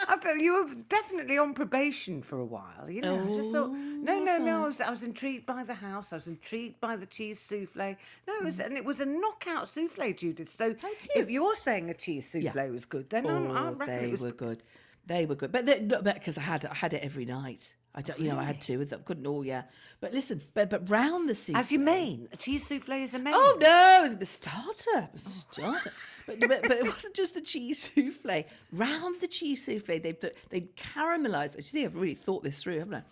[0.08, 2.88] I thought you were definitely on probation for a while.
[2.90, 4.64] You know, I just thought, oh, no, no, no.
[4.64, 6.12] I was, I was intrigued by the house.
[6.12, 7.96] I was intrigued by the cheese souffle.
[8.26, 8.66] No, it was, mm.
[8.66, 10.50] and it was a knockout souffle, Judith.
[10.52, 10.74] So
[11.14, 14.12] if you're saying a cheese souffle was good, then I'm, I Oh, reckon they it
[14.12, 14.20] was.
[14.20, 14.64] were good.
[15.06, 17.74] They were good, but because I had I had it every night.
[17.94, 19.02] I don't, you know, I had two of them.
[19.04, 19.64] Couldn't all, yeah.
[20.00, 21.56] But listen, but but round the soup.
[21.56, 23.34] As you mean, a cheese souffle is a main.
[23.36, 25.92] Oh no, it's a starter, a starter.
[26.26, 28.44] but, but but it wasn't just the cheese souffle.
[28.72, 30.16] Round the cheese souffle, they
[30.48, 31.58] they caramelised.
[31.58, 33.02] Actually, I've really thought this through, haven't I?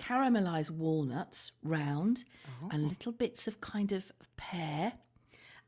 [0.00, 2.24] Caramelised walnuts round,
[2.62, 2.68] Oh.
[2.70, 4.92] and little bits of kind of pear,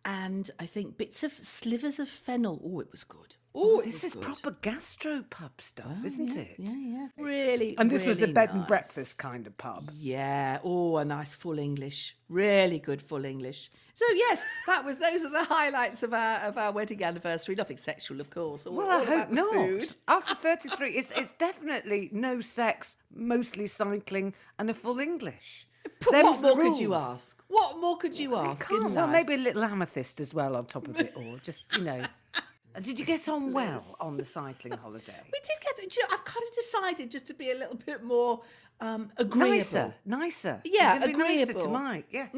[0.04, 2.60] and I think bits of slivers of fennel.
[2.64, 3.36] Oh, it was good.
[3.54, 4.22] Oh, Oh, this is good.
[4.22, 6.54] proper gastropub stuff, oh, isn't yeah, it?
[6.58, 7.06] Yeah, yeah.
[7.18, 7.76] Really.
[7.78, 9.90] And this was a really bed and breakfast kind of pub.
[9.92, 10.58] Yeah.
[10.62, 12.16] Oh, a nice full English.
[12.28, 13.70] Really good full English.
[13.94, 17.54] So yes, that was those are the highlights of our of our wedding anniversary.
[17.56, 18.66] Nothing sexual, of course.
[18.66, 19.52] All, Well, all I hope not.
[19.52, 19.96] Food.
[20.06, 25.66] After 33, it's, it's definitely no sex, mostly cycling, and a full English.
[25.82, 27.42] But Them's what more could you ask?
[27.48, 28.70] What more could you You ask?
[28.70, 29.10] well, life?
[29.10, 31.38] maybe a little amethyst as well on top of it all.
[31.42, 32.00] Just, you know.
[32.80, 35.20] Did you get on well on the cycling holiday?
[35.24, 35.96] We did get.
[35.96, 38.42] You know, I've kind of decided just to be a little bit more
[38.80, 39.56] um, agreeable.
[39.56, 40.60] Nicer, nicer.
[40.64, 41.68] Yeah, be nicer to.
[41.68, 42.06] Mike.
[42.10, 42.28] Yeah.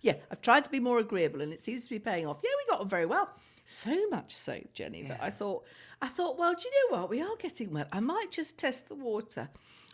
[0.00, 2.38] Yeah, I've tried to be more agreeable, and it seems to be paying off.
[2.42, 3.28] Yeah, we got on very well.
[3.66, 5.64] So much so, Jenny, that I thought,
[6.02, 7.10] I thought, well, do you know what?
[7.10, 7.86] We are getting well.
[7.92, 9.48] I might just test the water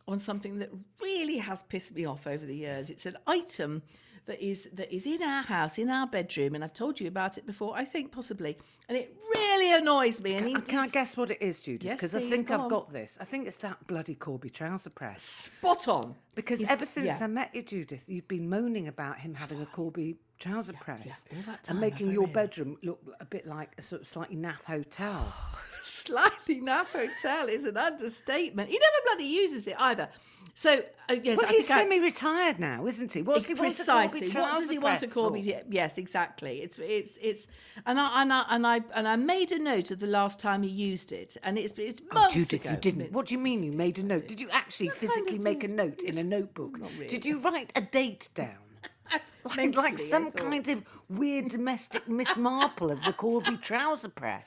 [0.09, 2.91] on something that really has pissed me off over the years.
[2.91, 3.83] It's an item
[4.27, 7.39] that is that is in our house, in our bedroom, and I've told you about
[7.39, 7.75] it before.
[7.77, 8.57] I think possibly,
[8.89, 10.35] and it really annoys me.
[10.35, 11.61] And Can, can I guess what it is?
[11.67, 12.69] Yes, Because I think go I've on.
[12.69, 13.19] got this.
[13.21, 15.23] I think it's that bloody Corby trouser press.
[15.23, 16.15] spot on?
[16.35, 17.19] Because He's- ever since yeah.
[17.23, 21.43] I met you, Judith, you've been moaning about him having a Corby trouser press all
[21.43, 25.35] that and making your bedroom look a bit like a sort of slightly naff hotel.
[25.91, 28.69] slightly naff hotel is an understatement.
[28.69, 30.09] He never bloody uses it either.
[30.55, 33.23] So uh, yes, well, I he's semi-retired now, isn't he?
[33.23, 34.29] What's he precisely.
[34.31, 35.55] What does he want to call me?
[35.71, 36.61] Yes, exactly.
[36.61, 37.49] It's it's it's
[37.87, 40.63] and I and I and I and I made a note of the last time
[40.63, 42.73] he used it, and it's it's Oh, Judith, ago.
[42.73, 43.13] you didn't.
[43.13, 44.29] What do you mean you made a note?
[44.29, 46.79] Did you actually physically make a note in a notebook?
[46.79, 47.07] Not really.
[47.07, 48.59] Did you write a date down?
[49.57, 54.47] Like, like some kind of weird domestic Miss Marple of the Corby trouser press.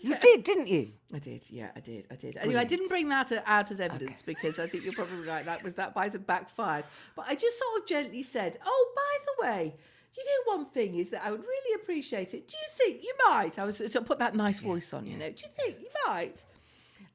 [0.00, 0.92] You did, didn't you?
[1.12, 2.36] I did, yeah, I did, I did.
[2.36, 5.44] Anyway, I didn't bring that out as evidence because I think you're probably right.
[5.44, 6.84] That was that might have backfired.
[7.16, 9.74] But I just sort of gently said, "Oh, by the way."
[10.16, 12.46] You know, one thing is that I would really appreciate it.
[12.46, 13.58] Do you think you might?
[13.58, 15.30] I was so put that nice voice on, you know.
[15.30, 16.44] Do you think you might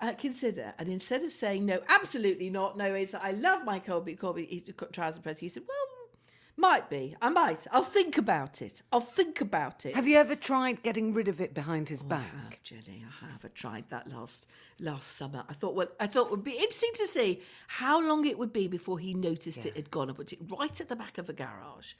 [0.01, 0.73] uh, consider?
[0.79, 2.75] And instead of saying no, absolutely not.
[2.75, 5.39] No, it's I love my Corby Corby trouser press.
[5.39, 5.96] He said, "Well,
[6.57, 7.15] might be.
[7.21, 7.65] I might.
[7.71, 8.81] I'll think about it.
[8.91, 12.07] I'll think about it." Have you ever tried getting rid of it behind his oh,
[12.07, 12.33] I back?
[12.33, 13.05] have, Jenny.
[13.05, 13.45] I have.
[13.45, 14.47] I tried that last
[14.79, 15.43] last summer.
[15.47, 18.53] I thought, well, I thought it would be interesting to see how long it would
[18.53, 20.09] be before he noticed it had gone.
[20.09, 21.93] I put it right at the back of the garage.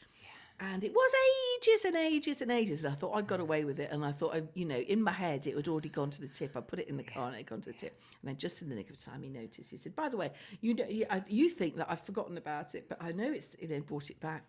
[0.60, 1.12] And it was
[1.56, 2.84] ages and ages and ages.
[2.84, 3.92] And I thought I'd got away with it.
[3.92, 6.28] And I thought, I, you know, in my head, it had already gone to the
[6.28, 6.58] tip.
[6.58, 8.02] I put it in the car and it had gone to the tip.
[8.22, 9.70] And then just in the nick of time, he noticed.
[9.70, 12.74] He said, by the way, you know, you, I, you think that I've forgotten about
[12.74, 14.46] it, but I know it's, you know, brought it back.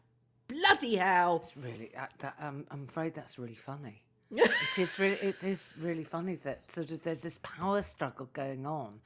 [0.48, 1.42] Bloody hell.
[1.44, 1.90] It's really.
[1.94, 4.02] Uh, that, um, I'm afraid that's really funny.
[4.30, 5.16] It is really.
[5.16, 9.00] It is really funny that sort of there's this power struggle going on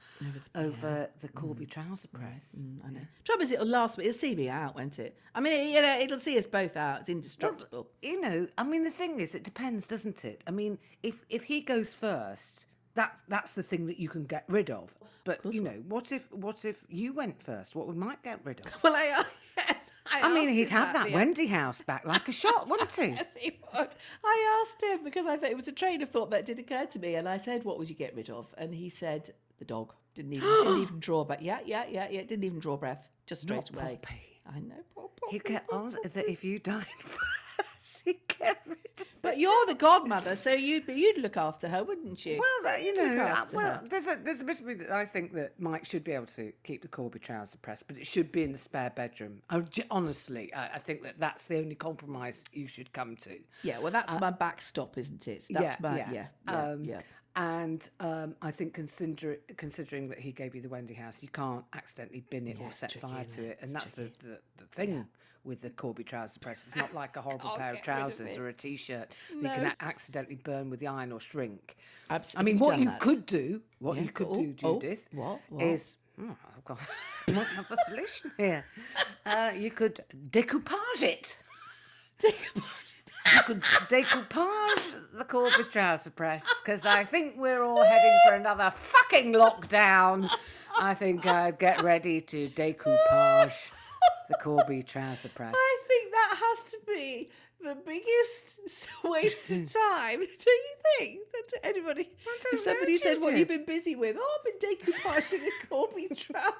[0.54, 1.70] over the Corby mm.
[1.70, 2.56] trouser mm, press.
[2.58, 3.00] Mm, I know.
[3.24, 5.16] Trouble is, it'll last, but it'll see me out, won't it?
[5.34, 7.00] I mean, it, you know, it'll see us both out.
[7.00, 7.86] It's indestructible.
[8.02, 10.42] You know, I mean, the thing is, it depends, doesn't it?
[10.46, 14.44] I mean, if if he goes first, that's that's the thing that you can get
[14.48, 14.94] rid of.
[15.24, 17.76] But you know, what if what if you went first?
[17.76, 18.82] What we might get rid of?
[18.82, 19.22] Well, I,
[19.56, 21.16] yes, I, I mean, he'd have that yeah.
[21.16, 23.02] Wendy house back like a shot, wouldn't he?
[23.12, 23.88] Yes, he would.
[24.24, 26.86] I asked him because I thought it was a train of thought that did occur
[26.86, 29.64] to me, and I said, "What would you get rid of?" And he said, "The
[29.64, 32.22] dog." Didn't even didn't even draw, but yeah, yeah, yeah, yeah.
[32.22, 33.98] Didn't even draw breath, just straight Not away.
[34.02, 34.20] Poppy.
[34.54, 36.08] I know, poor He'd get poor on Poppy.
[36.08, 38.78] that if you died first, he'd get rid
[39.22, 42.38] But you're the godmother, so you'd be, you'd look after her, wouldn't you?
[42.40, 43.82] Well, that, you You'd look know, uh, well, her.
[43.88, 46.26] there's a there's a bit of me that I think that Mike should be able
[46.26, 49.40] to keep the Corby trouser pressed, but it should be in the spare bedroom.
[49.48, 53.38] I, honestly, I, I think that that's the only compromise you should come to.
[53.62, 55.46] Yeah, well, that's my backstop, isn't it?
[55.50, 57.00] That's my yeah, yeah, um, yeah.
[57.34, 61.64] And um, I think consider, considering that he gave you the Wendy house, you can't
[61.72, 63.46] accidentally bin it or set tricky, fire to it?
[63.46, 65.06] it, and It's that's the, the, the thing
[65.44, 66.64] with the Corby trouser press.
[66.66, 69.10] It's not like a horrible Can't pair of get rid of trousers or a t-shirt
[69.40, 71.76] that you can accidentally burn with the iron or shrink.
[72.10, 73.00] Abs- I mean, what you that?
[73.00, 75.64] could do, what Yeah, you could oh, do, oh, Judith, what, what?
[75.64, 76.78] is oh, I've got
[77.28, 78.64] I might have a solution here.
[79.26, 81.38] Uh, you could decoupage it.
[83.34, 84.82] You could decoupage
[85.14, 90.28] the Corby trouser press because I think we're all heading for another fucking lockdown.
[90.78, 93.52] I think I'd get ready to decoupage
[94.32, 95.54] the Corby trouser press.
[95.56, 97.30] I think that has to be
[97.62, 100.18] the biggest waste of time.
[100.44, 102.10] Do you think that anybody,
[102.52, 106.52] if somebody said what you've been busy with, oh, I've been decoupaging the Corby trouser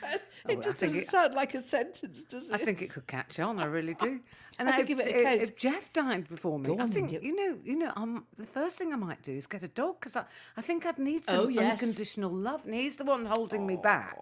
[0.00, 2.54] press, Oh, it just doesn't it- sound like a sentence, does it?
[2.54, 3.58] I think it could catch on.
[3.60, 4.20] I really do.
[4.58, 7.12] And I if- give it a if, if Jeff died before me, Go I think
[7.12, 10.00] you- know, you know, um, the first thing I might do is get a dog
[10.00, 10.24] because I,
[10.56, 11.80] I think I'd need some Oh, yes.
[11.80, 14.18] unconditional love, and he's the one holding me back.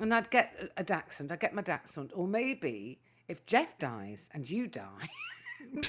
[0.00, 1.30] And I'd get a, a dachshund.
[1.32, 5.08] I'd get my dachshund, or maybe if Jeff dies and you die.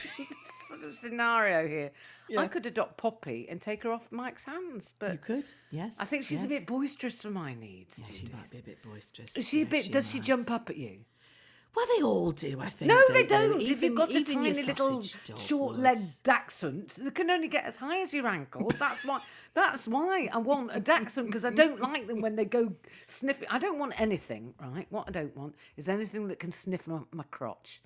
[0.67, 1.91] sort of scenario here.
[2.37, 5.95] I could adopt Poppy and take her off Mike's hands, but You could, yes.
[5.99, 7.99] I think she's a bit boisterous for my needs.
[7.99, 9.35] Yeah, she might be a bit boisterous.
[9.37, 9.91] Is she a Yeah, bit?
[9.91, 10.99] does she jump up at you?
[11.75, 12.89] Well, they all do, I think.
[12.89, 13.27] No, they they?
[13.27, 13.61] don't.
[13.61, 15.03] if Even- you've got a tiny little
[15.37, 18.71] short-legged dachshund, they can only get as high as your ankle.
[18.79, 19.21] That's why.
[19.55, 22.73] That's why I want a dachshund because I don't like them when they go
[23.07, 23.47] sniffing.
[23.49, 24.85] I don't want anything, right?
[24.89, 27.81] What I don't want is anything that can sniff my, my crotch.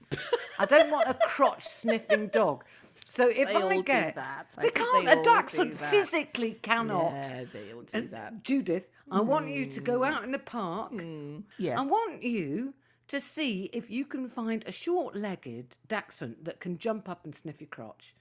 [0.58, 2.65] I don't want a crotch sniffing dog.
[3.08, 4.47] So if They I all do get, that.
[4.58, 5.05] I they think can't.
[5.05, 7.13] they a all dachshund physically cannot.
[7.13, 8.43] Yeah, they all do And that.
[8.43, 10.12] Judith, I want you to go mm.
[10.12, 10.91] out in the park.
[10.91, 11.43] Mm.
[11.60, 11.77] Yes.
[11.77, 12.73] I want you
[13.10, 17.60] to see if you can find a short-legged dachshund that can jump up and sniff
[17.60, 18.15] your crotch.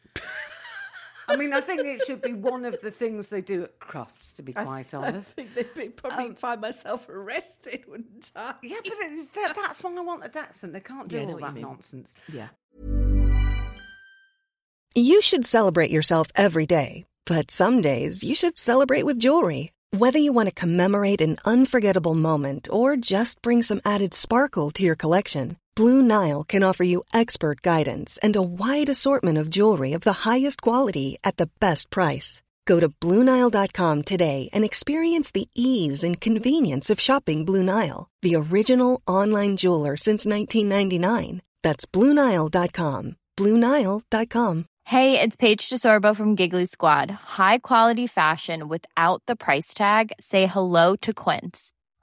[1.28, 4.32] I mean, I think it should be one of the things they do at Crufts,
[4.36, 5.38] to be I quite honest.
[5.38, 8.54] I think they'd be- probably um, find myself arrested, wouldn't I?
[8.62, 10.74] Yeah, but it's, that, that's why I want a dachshund.
[10.74, 12.14] They can't do Yeah, all what that nonsense.
[12.32, 12.48] Yeah.
[14.94, 19.72] You should celebrate yourself every day, but some days you should celebrate with jewelry.
[19.96, 24.82] Whether you want to commemorate an unforgettable moment or just bring some added sparkle to
[24.82, 29.92] your collection, Blue Nile can offer you expert guidance and a wide assortment of jewelry
[29.92, 32.42] of the highest quality at the best price.
[32.66, 38.34] Go to BlueNile.com today and experience the ease and convenience of shopping Blue Nile, the
[38.34, 41.42] original online jeweler since 1999.
[41.62, 43.16] That's BlueNile.com.
[43.36, 44.64] BlueNile.com.
[44.84, 47.10] Hey, it's Paige DeSorbo from Giggly Squad.
[47.38, 50.12] High quality fashion without the price tag.
[50.18, 51.72] Say hello to Quince.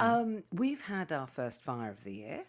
[0.00, 2.40] Um, we've had our first fire of the year.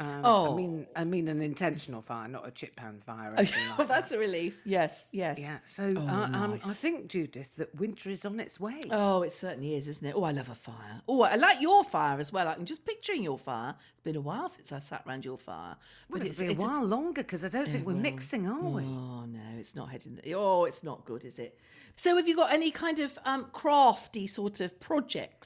[0.00, 0.52] Um, Oh.
[0.52, 3.30] I mean, I mean an intentional fire, not a chip pan fire.
[3.32, 3.88] Or Oh, like well, that.
[3.88, 4.60] that's a relief.
[4.64, 5.40] Yes, yes.
[5.40, 8.80] Yeah, so Oh, uh, um, I think, Judith, that winter is on its way.
[8.92, 10.14] Oh, it certainly is, isn't it?
[10.16, 11.02] Oh, I love a fire.
[11.08, 12.46] Oh, I like your fire as well.
[12.46, 13.74] I'm just picturing your fire.
[13.90, 15.74] It's been a while since I've sat round your fire.
[16.08, 18.84] Well, it's, been a while longer because I don't think we're mixing, are we?
[18.84, 20.20] Oh no, it's not heading.
[20.22, 21.58] The, oh, it's not good, is it?
[21.96, 24.78] So, have you got any kind of um, crafty sort of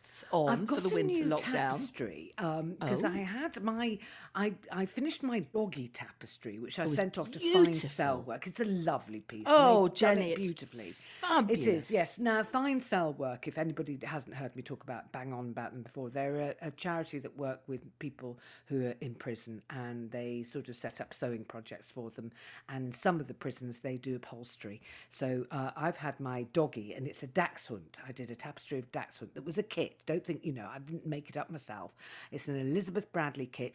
[0.02, 1.52] projects on I've got for the a winter new lockdown?
[1.52, 3.08] tapestry because Oh.
[3.08, 3.98] I had my
[4.34, 7.72] I I finished my doggy tapestry, which I it's sent off to Fine.
[7.72, 8.46] Cell Work.
[8.46, 9.44] It's a lovely piece.
[9.46, 10.88] Oh, Jenny, it it's beautifully.
[10.88, 11.66] It fabulous.
[11.66, 12.18] is, yes.
[12.18, 13.46] Now, Fine Cell Work.
[13.46, 16.70] If anybody hasn't heard me talk about bang on about them before, they're a, a
[16.70, 21.12] charity that work with people who are in prison, and they sort of set up
[21.14, 22.30] sewing projects for them.
[22.68, 24.80] And some of the prisons they do upholstery.
[25.10, 27.98] So uh, I've had my doggy, and it's a dachshund.
[28.08, 29.91] I did a tapestry of dachshund that was a kit.
[30.06, 31.94] Don't think you know I didn't make it up myself.
[32.30, 33.72] It's an Elizabeth Bradley kit,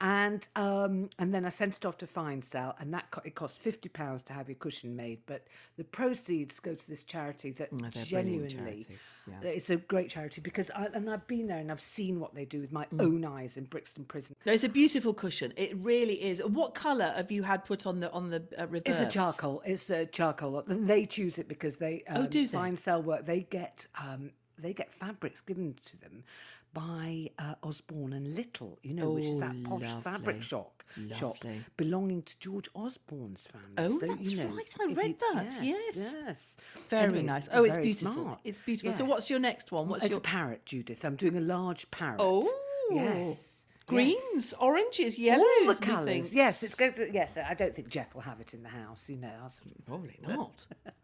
[0.00, 3.34] and um, and then I sent it off to Fine Cell, and that co- it
[3.34, 7.50] cost fifty pounds to have your cushion made, but the proceeds go to this charity
[7.52, 8.06] that they're a brilliant
[8.50, 8.84] genuinely.
[8.84, 9.50] charity, yeah.
[9.50, 12.44] It's a great charity because I, and I've been there and I've seen what they
[12.44, 13.02] do with my Mm.
[13.02, 14.34] own eyes in Brixton Prison.
[14.44, 15.52] No, it's a beautiful cushion.
[15.56, 16.42] It really is.
[16.42, 19.00] What colour have you had put on the on the uh, reverse?
[19.00, 19.62] It's a charcoal.
[19.64, 20.64] It's a charcoal.
[20.66, 22.52] They choose it because they um, Oh, do they?
[22.52, 23.26] Fine Cell Work.
[23.26, 26.24] They get um, they get fabrics given to them
[26.72, 30.02] by uh, Osborne and Little, you know, which is Oh, that posh lovely.
[30.02, 30.82] fabric shop
[31.16, 31.36] shop
[31.76, 33.74] belonging to George Osborne's family.
[33.78, 34.74] Oh, So, that's you know, right.
[34.80, 35.58] I read that.
[35.62, 35.96] Yes.
[35.96, 36.56] yes.
[36.88, 37.48] Very Anyway, nice.
[37.52, 38.12] Oh, it's beautiful.
[38.12, 38.40] smart.
[38.44, 38.92] It's beautiful.
[38.92, 39.88] So, what's your next one?
[39.88, 41.04] What's it's your a parrot, Judith.
[41.04, 42.20] I'm doing a large parrot.
[42.20, 42.48] Oh,
[42.92, 43.66] yes.
[43.86, 44.54] greens, Yes.
[44.60, 45.44] oranges, yellows?
[45.62, 46.32] All the colours.
[46.34, 47.12] Yes, it's going to.
[47.12, 49.08] Yes, I don't think Jeff will have it in the house.
[49.08, 50.66] You know, I'll sort of- Probably not.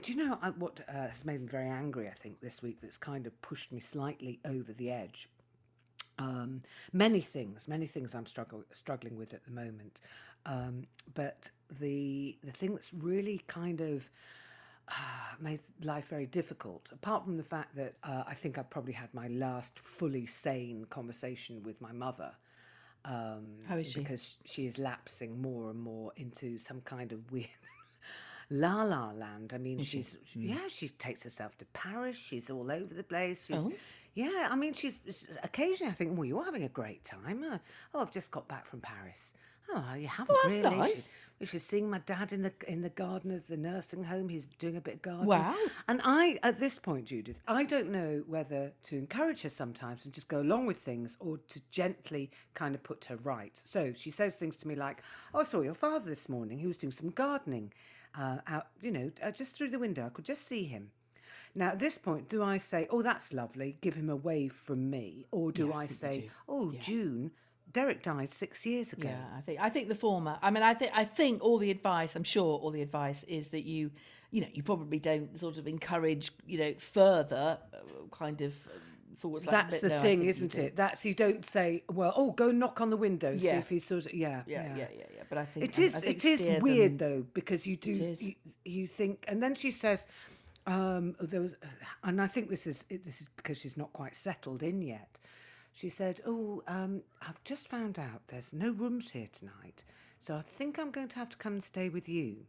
[0.00, 2.08] Do you know what uh, has made me very angry?
[2.08, 5.28] I think this week that's kind of pushed me slightly over the edge.
[6.18, 10.00] Um, many things, many things I'm struggle, struggling with at the moment,
[10.46, 11.50] um, but
[11.80, 14.10] the the thing that's really kind of
[14.88, 14.94] uh,
[15.40, 19.12] made life very difficult, apart from the fact that uh, I think I've probably had
[19.14, 22.32] my last fully sane conversation with my mother.
[23.04, 24.00] Um, How is she?
[24.00, 27.48] Because she is lapsing more and more into some kind of weird
[28.52, 29.52] la la land.
[29.54, 32.16] I mean, she's yeah, she takes herself to Paris.
[32.16, 33.46] She's all over the place.
[33.46, 33.72] She's, Oh.
[34.14, 37.42] Yeah, I mean, she's, she's- occasionally I think, well, you're having a great time.
[37.50, 37.56] Uh,
[37.94, 39.32] oh, I've just got back from Paris.
[39.70, 40.76] Oh, you haven't that's really.
[40.76, 41.12] nice.
[41.40, 44.28] She- should seeing my dad in the in the garden of the nursing home.
[44.28, 45.26] He's doing a bit of gardening.
[45.26, 45.56] Wow.
[45.88, 50.14] And I, at this point, Judith, I don't know whether to encourage her sometimes and
[50.14, 53.50] just go along with things, or to gently kind of put her right.
[53.64, 55.02] So she says things to me like,
[55.34, 56.58] "Oh, I saw your father this morning.
[56.60, 57.72] He was doing some gardening
[58.16, 60.06] uh, out, you know, uh, just through the window.
[60.06, 60.90] I could just see him."
[61.54, 63.76] Now, at this point, do I say, "Oh, that's lovely.
[63.80, 67.32] Give him a wave from me," or do I say, "Oh, June."
[67.72, 69.08] Derek died six years ago.
[69.08, 70.38] Yeah, I think I think the former.
[70.42, 72.14] I mean, I think I think all the advice.
[72.16, 73.90] I'm sure all the advice is that you,
[74.30, 77.78] you know, you probably don't sort of encourage, you know, further uh,
[78.14, 78.78] kind of uh,
[79.16, 79.88] thoughts like That's that.
[79.88, 80.76] the No, thing, isn't it?
[80.76, 83.58] That's you don't say, well, oh, go knock on the window, see Yeah.
[83.58, 85.22] if he's sort of, yeah, Yeah, yeah, yeah, yeah.
[85.28, 85.94] But I think it is.
[85.94, 87.92] I, I think it is weird them- though because you do.
[87.92, 90.06] You, you think, and then she says,
[90.66, 91.56] um, there was,
[92.04, 95.18] and I think this is this is because she's not quite settled in yet.
[95.72, 99.84] She said, "Oh, um, I've just found out there's no rooms here tonight,
[100.20, 102.46] so I think I'm going to have to come and stay with you."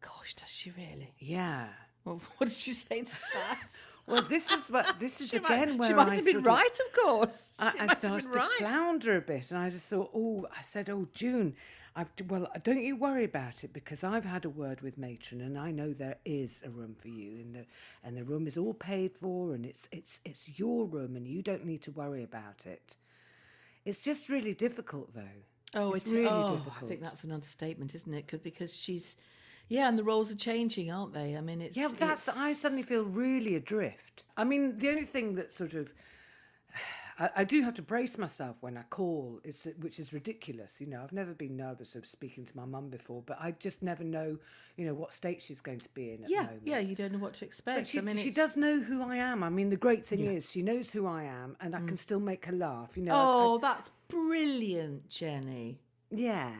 [0.00, 1.12] Gosh, does she really?
[1.18, 1.66] Yeah.
[2.06, 3.68] Well, what did she say to that?
[4.08, 6.36] Well, this is what this is she again might, where she might I have been
[6.36, 7.52] of- right, of course.
[7.58, 8.48] I, I started to right.
[8.58, 11.56] flounder a bit, and I just thought, oh, I said, oh, June,
[11.96, 15.58] I've well, don't you worry about it because I've had a word with matron, and
[15.58, 17.66] I know there is a room for you, and the
[18.04, 21.42] and the room is all paid for, and it's it's it's your room, and you
[21.42, 22.96] don't need to worry about it.
[23.84, 25.40] It's just really difficult, though.
[25.74, 26.84] Oh, it's it's, really oh, difficult.
[26.84, 28.42] I think that's an understatement, isn't it?
[28.42, 29.16] because she's,
[29.68, 31.36] yeah, and the roles are changing, aren't they?
[31.36, 34.22] I mean, it's Yeah, that's I suddenly feel really adrift.
[34.36, 35.92] I mean, the only thing that sort of
[37.18, 40.80] I, I do have to brace myself when I call, is which is ridiculous.
[40.80, 43.82] You know, I've never been nervous of speaking to my mum before, but I just
[43.82, 44.36] never know,
[44.76, 46.62] you know, what state she's going to be in at the Yeah, moment.
[46.66, 47.78] yeah, you don't know what to expect.
[47.78, 49.42] But she, I mean, she it's- does know who I am.
[49.42, 51.98] I mean, the great thing is she knows who I am, and I can mm.
[51.98, 52.96] still make her laugh.
[52.98, 55.80] You know, I- I- Oh, that's brilliant, Jenny.
[56.10, 56.52] yeah.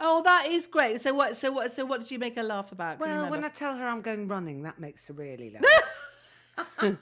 [0.00, 1.00] Oh, that is great.
[1.00, 1.36] So what?
[1.36, 1.72] So what?
[1.72, 2.98] So what did you make her laugh about?
[2.98, 3.54] Can you Well, when I remember?
[3.56, 5.64] tell her I'm going running, that makes her really laugh.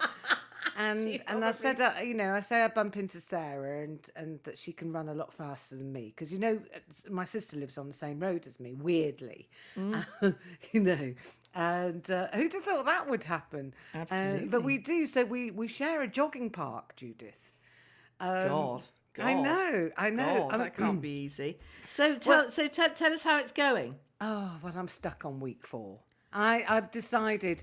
[0.77, 4.41] and and I said, uh, you know, I say I bump into Sarah and and
[4.45, 7.57] that she can run a lot faster than me because you know it's- my sister
[7.57, 8.75] lives on the same road as me.
[8.75, 11.15] Weirdly, you know.
[11.55, 13.75] And uh, who'd have thought that would happen?
[13.95, 15.07] Uh, but we do.
[15.07, 17.35] So we we share a jogging park, Judith.
[18.21, 18.83] Um, God,
[19.27, 20.49] I know, I know.
[20.51, 21.59] God, that can't be easy.
[21.89, 23.97] So tell, so tell, tell us how it's going.
[24.21, 25.99] Oh, well, I'm stuck on week four.
[26.33, 27.63] I, I've decided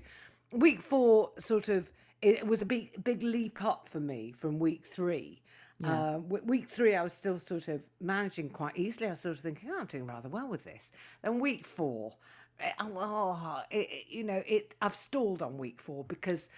[0.52, 1.90] week four sort of
[2.22, 5.42] it was a big big leap up for me from week three.
[5.84, 9.08] Uh, week three, I was still sort of managing quite easily.
[9.08, 10.90] I was sort of thinking, oh, I'm doing rather well with this.
[11.22, 12.14] Then week four,
[12.58, 14.74] eh, oh, it- you know, it.
[14.80, 16.48] I've stalled on week four because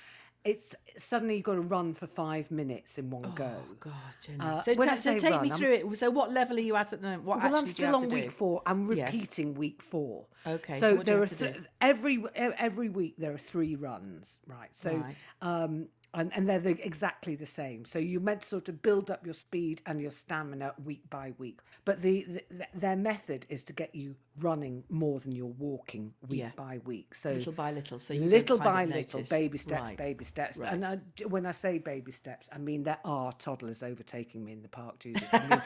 [0.48, 3.50] it's suddenly you've got to run for five minutes in one go.
[3.56, 3.92] Oh God,
[4.24, 4.38] Jenny.
[4.40, 5.98] Uh, so, ta- so take me run, I'm- through it.
[5.98, 7.24] So what level are you at at the moment?
[7.24, 8.62] What Well, I'm still on week four.
[8.66, 9.12] I'm Yes.
[9.12, 10.26] repeating week four.
[10.46, 11.52] Okay, so So, what do you there are have to do?
[11.52, 14.74] th- every every week there are three runs, right?
[14.74, 15.16] So, Right.
[15.42, 17.84] um, and and they're the, exactly the same.
[17.84, 21.32] So you're meant to sort of build up your speed and your stamina week by
[21.38, 21.60] week.
[21.84, 26.40] But the, the their method is to get you running more than you're walking week
[26.40, 26.50] Yeah.
[26.56, 27.14] by week.
[27.14, 29.28] So Little by little, so you little by little, notice.
[29.28, 29.98] baby steps, Right.
[29.98, 30.58] baby steps.
[30.58, 30.72] Right.
[30.72, 34.62] And I, when I say baby steps, I mean there are toddlers overtaking me in
[34.62, 35.24] the park, Judith.
[35.32, 35.62] I mean,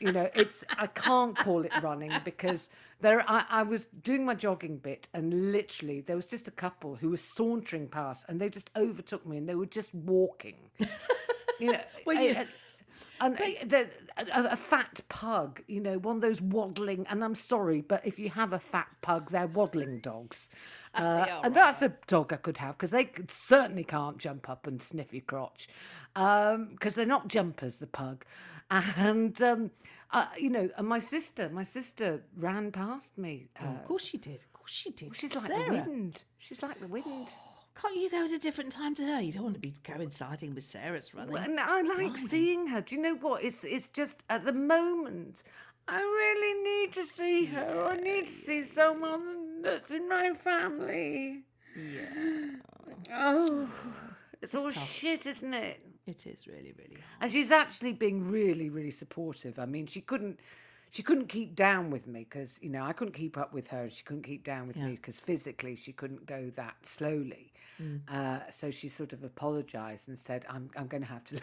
[0.00, 2.68] you know, it's I can't call it running because
[3.00, 3.24] there.
[3.28, 7.10] I, I was doing my jogging bit, and literally there was just a couple who
[7.10, 10.56] were sauntering past, and they just overtook me, and they were just walking.
[11.58, 12.36] You know, Well, you-
[13.18, 17.06] and the, a, a fat pug, you know, one of those waddling.
[17.08, 20.50] And I'm sorry, but if you have a fat pug, they're waddling dogs.
[20.94, 24.66] Uh, and that's a dog I could have because they could- certainly can't jump up
[24.66, 25.68] and sniff your crotch
[26.14, 28.24] because they're not jumpers, the pug.
[28.70, 29.70] And, um,
[30.12, 33.48] uh, you know, and my sister, my sister ran past me.
[33.60, 34.36] Uh, Of course she did.
[34.36, 35.14] Of course she did.
[35.16, 36.22] she's like the wind.
[36.38, 37.04] She's like the wind.
[37.80, 39.20] Can't you go at a different time to her?
[39.20, 41.32] You don't want to be coinciding with Sarah's running.
[41.34, 42.80] Well, And I like seeing her.
[42.80, 43.44] Do you know what?
[43.44, 45.42] It's it's just at the moment.
[45.88, 47.86] I really need to see her.
[47.92, 51.42] I need to see someone that's in my family.
[51.76, 52.52] Yeah.
[53.12, 53.68] Oh,
[54.42, 55.80] it's all shit, isn't it?
[56.06, 57.20] It is really, really hard.
[57.20, 59.58] And she's actually being really, really supportive.
[59.58, 60.38] I mean, she couldn't,
[60.90, 63.82] she couldn't keep down with me because you know I couldn't keep up with her.
[63.84, 67.52] and She couldn't keep down with me because physically she couldn't go that slowly.
[68.08, 71.34] Uh, so she sort of apologised and said, "I'm, I'm going to have to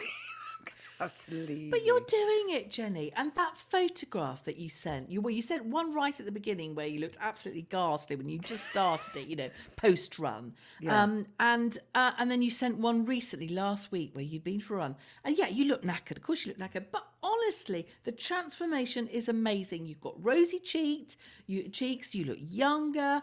[1.00, 1.70] Absolutely.
[1.70, 3.12] But you're doing it, Jenny.
[3.16, 6.74] And that photograph that you sent, you well, you sent one right at the beginning
[6.74, 10.52] where you looked absolutely ghastly when you just started it, you know, post run.
[10.86, 14.74] Um, and uh, and then you sent one recently last week where you'd been for
[14.74, 14.96] a run.
[15.24, 16.16] And yeah, you look knackered.
[16.16, 16.86] Of course, you look knackered.
[16.92, 19.86] But honestly, the transformation is amazing.
[19.86, 21.16] You've got rosy cheeked,
[21.46, 22.14] you, cheeks.
[22.14, 23.22] You look younger.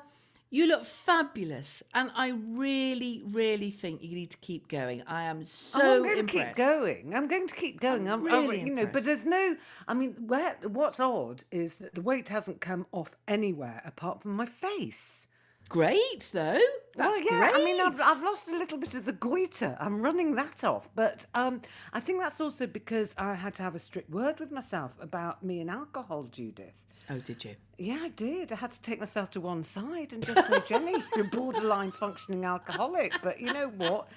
[0.54, 5.02] You look fabulous, and I really, really think you need to keep going.
[5.08, 6.28] I am so Oh, I'm going impressed.
[6.28, 7.16] to keep going.
[7.16, 8.08] I'm going to keep going.
[8.10, 9.56] I'm, I'm- really you know, but there's no.
[9.88, 14.34] I mean, where what's odd is that the weight hasn't come off anywhere apart from
[14.36, 15.28] my face.
[15.70, 16.60] Great, though.
[16.98, 17.52] That's well, yeah.
[17.54, 18.02] I mean, I've.
[18.02, 19.78] I've lost a little bit of the goiter.
[19.80, 21.62] I'm running that off, but um,
[21.94, 25.44] I think that's also because I had to have a strict word with myself about
[25.46, 26.86] me and alcohol, Judith.
[27.10, 27.56] Oh, did you?
[27.78, 28.52] Yeah, I did.
[28.52, 31.92] I had to take myself to one side and just say, Jenny, you're a borderline
[31.92, 33.14] functioning alcoholic.
[33.24, 34.08] But you know what?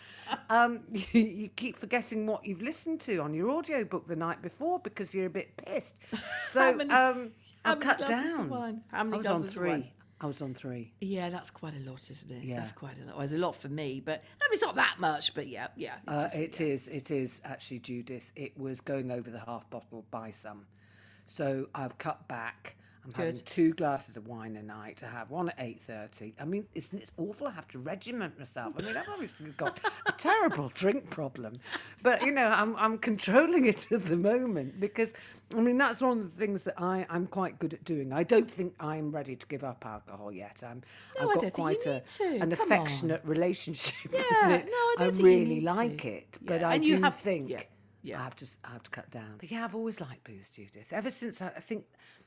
[0.50, 4.78] Um, you, you keep forgetting what you've listened to on your audiobook the night before
[4.80, 5.94] because you're a bit pissed.
[6.50, 7.32] So How many- um,
[7.64, 8.48] I've many cut down.
[8.50, 8.82] wine?
[8.92, 9.92] How many I was on three.
[10.20, 10.92] I was on three.
[11.00, 12.44] Yeah, that's quite a lot, isn't it?
[12.44, 12.56] Yeah.
[12.58, 13.16] That's quite a lot.
[13.16, 15.68] Well, it's a lot for me, but I mean, it's not that much, but yeah,
[15.76, 15.94] yeah.
[16.06, 16.66] It Uh, is, it yeah.
[16.66, 16.88] is.
[16.88, 18.30] It is actually, Judith.
[18.36, 20.66] It was going over the half bottle by some.
[21.26, 22.76] So I've cut back.
[23.06, 25.02] I'm having two glasses of wine a night.
[25.06, 26.32] I have one at eight thirty.
[26.40, 27.46] I mean, isn't it awful?
[27.46, 28.72] I have to regiment myself.
[28.78, 31.60] I mean, I've obviously got a terrible drink problem,
[32.02, 35.12] but you know, I'm I'm controlling it at the moment because
[35.54, 38.10] I mean that's one of the things that I I'm quite good at doing.
[38.14, 40.62] I don't think I'm ready to give up alcohol yet.
[40.66, 40.80] I'm
[41.20, 42.24] No, I I've got think you quite a to.
[42.24, 42.52] an Come on.
[42.52, 44.64] affectionate relationship Yeah, with it.
[44.64, 45.74] no, I don't think you really need to.
[45.74, 47.64] like it, but Yeah, I and do you have- think yeah,
[48.04, 48.20] yeah.
[48.20, 49.34] I have to I have to cut down.
[49.38, 50.92] But yeah, I've always liked booze, Judith.
[50.92, 51.84] Ever since I, I think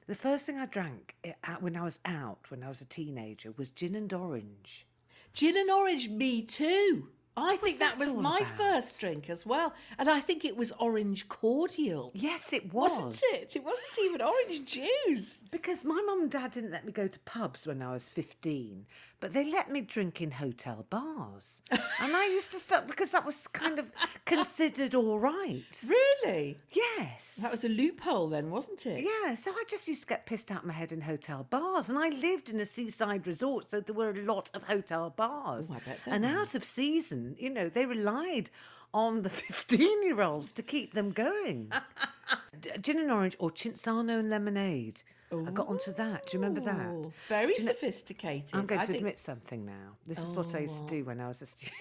[0.07, 2.82] the first thing I drank eh, i- out- when I was out when I was
[2.82, 4.86] a teenager was gin and orange.
[5.34, 7.09] Gin and orange, me too.
[7.39, 8.47] I think that that was my about?
[8.57, 12.11] first drink as well, and I think it was orange cordial.
[12.15, 12.89] Yes, it was.
[12.89, 13.55] wasn't it?
[13.55, 15.43] It wasn't even orange juice.
[15.51, 18.88] Because my mum and dad didn't let me go to pubs when I was 15,
[19.20, 21.61] but they let me drink in hotel bars.
[21.72, 23.91] and I used to stop because that was kind of
[24.26, 25.63] considered all right.
[25.88, 26.57] Really?
[26.72, 27.39] Yes.
[27.41, 29.03] That was a loophole then, wasn't it?
[29.03, 31.97] Yeah, so I just used to get pissed out my head in hotel bars, and
[31.97, 35.70] I lived in a seaside resort, so there were a lot of hotel bars.
[35.72, 38.49] Oh, I bet and out of season, you know, they relied
[38.93, 39.30] on the
[39.78, 41.72] fifteen-year-olds to keep them going.
[42.82, 45.01] Gin and orange or Cinzano and lemonade.
[45.32, 46.28] I got onto that.
[46.28, 47.11] Do you remember that?
[47.28, 48.51] Very you know- sophisticated.
[48.53, 49.97] I'm going I to think- admit something now.
[50.05, 50.88] This is what I used to oh.
[50.88, 51.75] do when I was a student.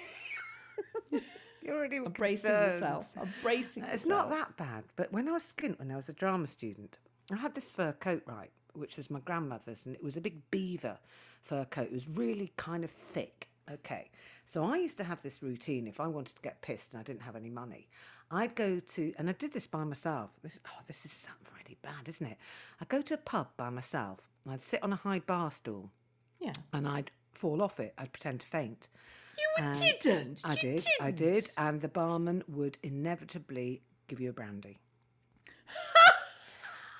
[1.62, 3.08] You're already I'm bracing myself.
[3.20, 3.84] I'm bracing.
[3.84, 6.98] It's not that bad, but when I was skint, when I was a drama student,
[7.32, 10.48] I had this fur coat, right, which was my grandmother's, and it was a big
[10.50, 10.98] beaver
[11.42, 11.86] fur coat.
[11.86, 13.48] It was really kind of thick.
[13.68, 14.10] Okay,
[14.44, 15.88] so I used to have this routine.
[15.88, 17.88] If I wanted to get pissed and I didn't have any money,
[18.30, 20.30] I'd go to, and I did this by myself.
[20.42, 22.38] This, oh, this is something really bad, isn't it?
[22.80, 24.18] I'd go to a pub by myself.
[24.44, 25.90] And I'd sit on a high bar stool,
[26.40, 26.52] Yeah.
[26.72, 27.94] and I'd fall off it.
[27.98, 28.88] I'd pretend to faint.
[29.38, 30.40] You And didn't.
[30.44, 30.86] I You did.
[31.00, 31.48] I did.
[31.58, 34.78] And the barman would inevitably give you a brandy.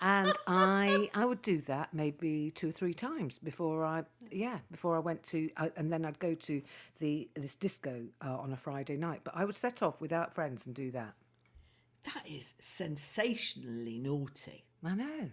[0.07, 4.95] and I I would do that maybe two or three times before I yeah before
[4.95, 6.63] I went to I, and then I'd go to
[6.99, 9.23] the this disco uh, on a Friday night.
[9.25, 11.15] But I would set off without friends and do that.
[12.05, 14.65] That is sensationally naughty.
[14.85, 15.31] I know.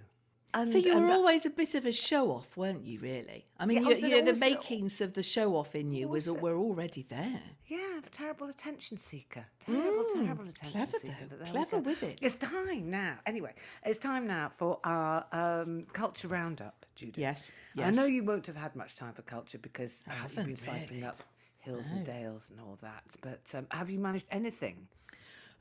[0.56, 3.00] And, So you were always a bit of a show off, weren't you?
[3.00, 3.46] Really?
[3.60, 6.08] I mean, Yeah, you, you know, the also- makings of the show off in you
[6.08, 7.42] was were already there.
[7.68, 9.46] Yeah, terrible attention seeker.
[9.60, 11.26] Terrible, terrible attention Mm, clever seeker.
[11.38, 12.20] though, clever with it.
[12.22, 13.18] It's time now.
[13.26, 17.18] Anyway, it's time now for our um, culture roundup, Judith.
[17.18, 17.88] Yes, yes.
[17.88, 20.88] I know you won't have had much time for culture because uh, you've been cycling
[21.02, 21.04] really.
[21.04, 21.24] up
[21.60, 23.04] hills and dales and all that.
[23.22, 24.88] But um, have you managed anything?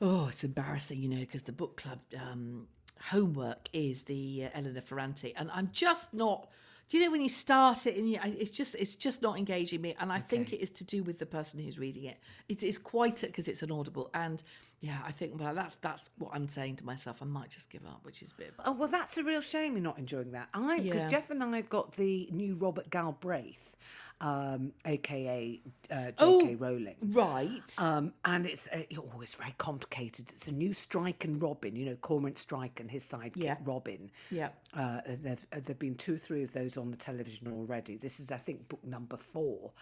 [0.00, 2.66] Oh, it's embarrassing, you know, because the book club um,
[3.10, 6.48] homework is the uh, Elena Ferrante, and I'm just not.
[6.88, 9.80] Do you know when you start it and you, it's just it's just not engaging
[9.80, 12.18] me, and I think it is to do with the person who's reading it.
[12.48, 14.42] It is quite because it's an audible, and
[14.80, 17.22] yeah, I think well that's that's what I'm saying to myself.
[17.22, 18.52] I might just give up, which is a bit.
[18.64, 20.48] Oh well, that's a real shame you're not enjoying that.
[20.52, 21.08] I because Yeah.
[21.08, 23.74] Jeff and I have got the new Robert Galbraith,
[24.22, 25.60] um, aka
[25.90, 26.14] uh, J.K.
[26.20, 26.96] Oh, Rowling.
[27.02, 27.74] Right.
[27.78, 30.30] Um, and it's uh, oh, it's very complicated.
[30.30, 33.56] It's a new Strike and Robin, you know, Cormac Strike and his sidekick Yeah.
[33.64, 34.10] Robin.
[34.30, 34.50] Yeah.
[34.74, 37.96] Uh, there've uh, there've been two, or three of those on the television already.
[37.96, 39.72] This is, I think, book number four.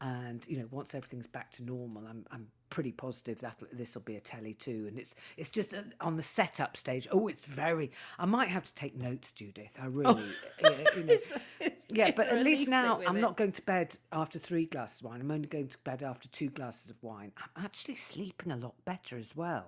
[0.00, 4.00] And you know, once everything's back to normal, I'm I'm pretty positive that this will
[4.02, 4.86] be a telly too.
[4.88, 7.06] And it's it's just uh, on the setup stage.
[7.12, 7.92] Oh, it's very.
[8.18, 9.76] I might have to take notes, Judith.
[9.80, 10.24] I really.
[10.64, 11.14] uh, you know,
[11.90, 13.20] yeah, it's but at least now I'm it.
[13.20, 15.20] not going to bed after three glasses of wine.
[15.20, 17.32] I'm only going to bed after two glasses of wine.
[17.56, 19.66] I'm actually sleeping a lot better as well.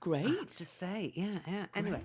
[0.00, 0.48] I have Great.
[0.48, 1.66] to say, yeah, yeah.
[1.74, 2.00] Anyway,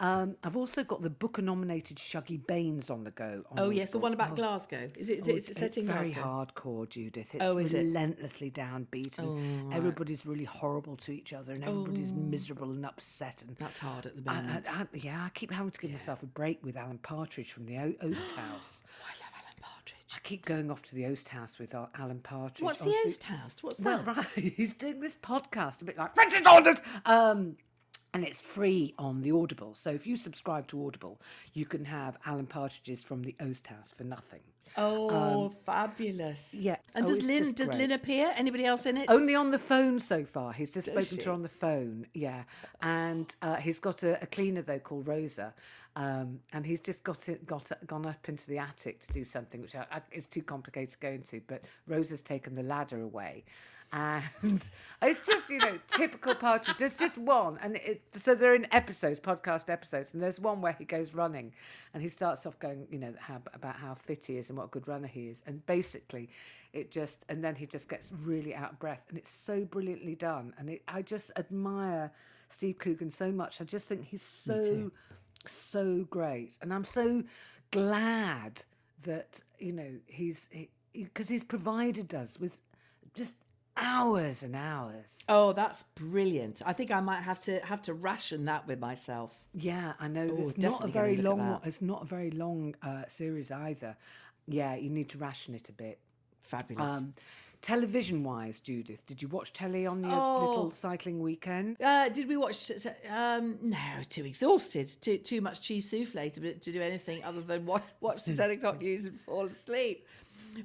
[0.00, 3.44] um, I've also got the Booker-nominated Shuggie Baines on the go.
[3.50, 4.90] on Oh yes, the one about Oh, Glasgow.
[4.96, 5.18] Is it?
[5.18, 6.46] Is oh, it, is it it's, set in very Glasgow?
[6.54, 7.34] hardcore, Judith.
[7.34, 7.78] It's Oh, is it?
[7.84, 13.42] relentlessly downbeat, and everybody's really horrible to each other, and everybody's miserable and upset.
[13.46, 14.66] And That's hard at the I- I- moment.
[14.78, 17.78] I- yeah, I keep having to give myself a break with Alan Partridge from the
[17.78, 18.82] o- Oast House.
[20.14, 20.22] I love Alan Partridge.
[20.24, 22.62] I keep going off to the Oast House with our Alan Partridge.
[22.62, 23.56] What's the Oast House?
[23.62, 24.16] What's Well, that?
[24.16, 26.78] right, he's doing this podcast a bit like Francis Saunders.
[27.06, 27.56] Um,
[28.12, 29.74] and it's free on the Audible.
[29.74, 31.20] So if you subscribe to Audible,
[31.52, 34.40] you can have Alan Partridge's from the Oast House for nothing.
[34.76, 36.54] Oh, fabulous!
[36.54, 36.76] Um, yeah.
[36.94, 38.32] And Oh, does Lynn does Lynn appear?
[38.36, 39.06] Anybody else in it?
[39.08, 40.52] Only on the phone so far.
[40.52, 42.06] He's just Does spoken to her on the phone.
[42.14, 42.42] Yeah,
[42.82, 45.54] and uh, he's got a, a cleaner though called Rosa,
[45.96, 49.60] um, and he's just got it, got gone up into the attic to do something
[49.62, 51.40] which I, I, is too complicated to go into.
[51.46, 53.44] But Rose has taken the ladder away.
[53.92, 54.68] And
[55.02, 56.78] it's just, you know, typical Partridge.
[56.78, 57.58] There's just one.
[57.62, 60.14] And it, so they're in episodes, podcast episodes.
[60.14, 61.52] And there's one where he goes running
[61.92, 64.64] and he starts off going, you know, how, about how fit he is and what
[64.64, 65.42] a good runner he is.
[65.46, 66.28] And basically,
[66.72, 69.04] it just, and then he just gets really out of breath.
[69.10, 70.54] And it's so brilliantly done.
[70.58, 72.10] And it, I just admire
[72.48, 73.60] Steve Coogan so much.
[73.60, 74.90] I just think he's so,
[75.52, 76.58] so great.
[76.60, 77.24] And I'm so
[77.70, 78.62] glad
[79.02, 80.48] that, you know, he's,
[80.92, 82.58] because he's provided us with
[83.14, 83.34] just
[83.76, 85.18] hours and hours.
[85.28, 86.62] Oh, that's brilliant!
[86.64, 89.36] I think I might have to have to ration that with myself.
[89.52, 90.28] Yeah, I know.
[90.30, 91.60] Oh, it's not a very long.
[91.64, 93.96] It's not a very long uh, series either.
[94.46, 95.98] Yeah, you need to ration it a bit.
[96.42, 96.92] Fabulous.
[96.92, 97.14] Um,
[97.64, 100.46] television wise, Judith, did you watch telly on your Oh.
[100.48, 101.76] little cycling weekend?
[101.82, 102.70] Uh, did we watch?
[103.10, 107.64] Um, no, too exhausted, too too much cheese souffle to, to do anything other than
[107.64, 110.06] watch, watch the ten o'clock news and fall asleep.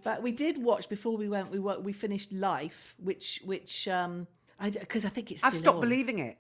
[0.04, 1.50] But we did watch before we went.
[1.52, 4.28] We we finished Life, which which um,
[4.60, 5.44] I because I think it's.
[5.44, 5.82] I've stopped on.
[5.82, 6.38] believing it.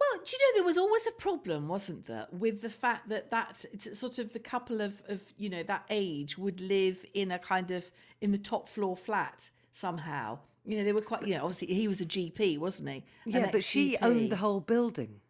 [0.00, 3.30] Well, do you know there was always a problem, wasn't there, with the fact that
[3.32, 7.32] that it's sort of the couple of of you know that age would live in
[7.32, 10.38] a kind of in the top floor flat somehow.
[10.64, 11.26] You know, they were quite.
[11.26, 12.96] You know, obviously he was a GP, wasn't he?
[12.96, 15.20] An Yeah, but she owned the whole building.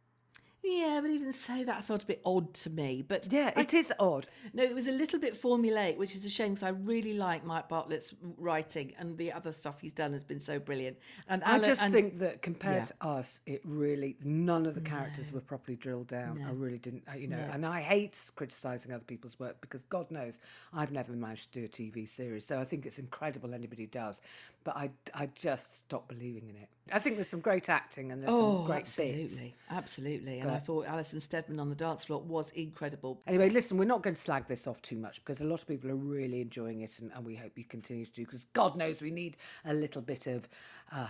[0.63, 3.03] Yeah, but even so, that felt a bit odd to me.
[3.07, 4.27] But Yeah, I- it is odd.
[4.53, 7.45] No, it was a little bit formulaic, which is a shame because I really like
[7.45, 10.99] Mike Bartlett's writing, and the other stuff he's done has been so brilliant.
[11.29, 12.85] And I Alan- just and- think that compared yeah.
[12.87, 16.43] to us, it really none of the characters were properly drilled down.
[16.43, 17.39] I really didn't, uh, you know.
[17.53, 20.39] And I hate criticizing other people's work because God knows
[20.73, 22.45] I've never managed to do a TV series.
[22.45, 24.21] So I think it's incredible anybody does,
[24.65, 26.69] but I, I just stopped believing in it.
[26.91, 29.53] I think there's some great acting and there's Oh, some great absolutely, bits.
[29.71, 30.39] absolutely.
[30.41, 33.21] And I thought Alison Steadman on the dance floor was incredible.
[33.27, 35.69] Anyway, listen, we're not going to slag this off too much because a lot of
[35.69, 38.25] people are really enjoying it, and, and we hope you continue to do.
[38.25, 39.37] Because God knows we need
[39.67, 40.49] a little bit of
[40.91, 41.07] uh,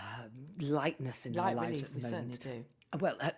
[0.61, 2.35] lightness in our lives relief, at we the moment.
[2.43, 2.65] certainly do.
[2.99, 3.31] Well, uh,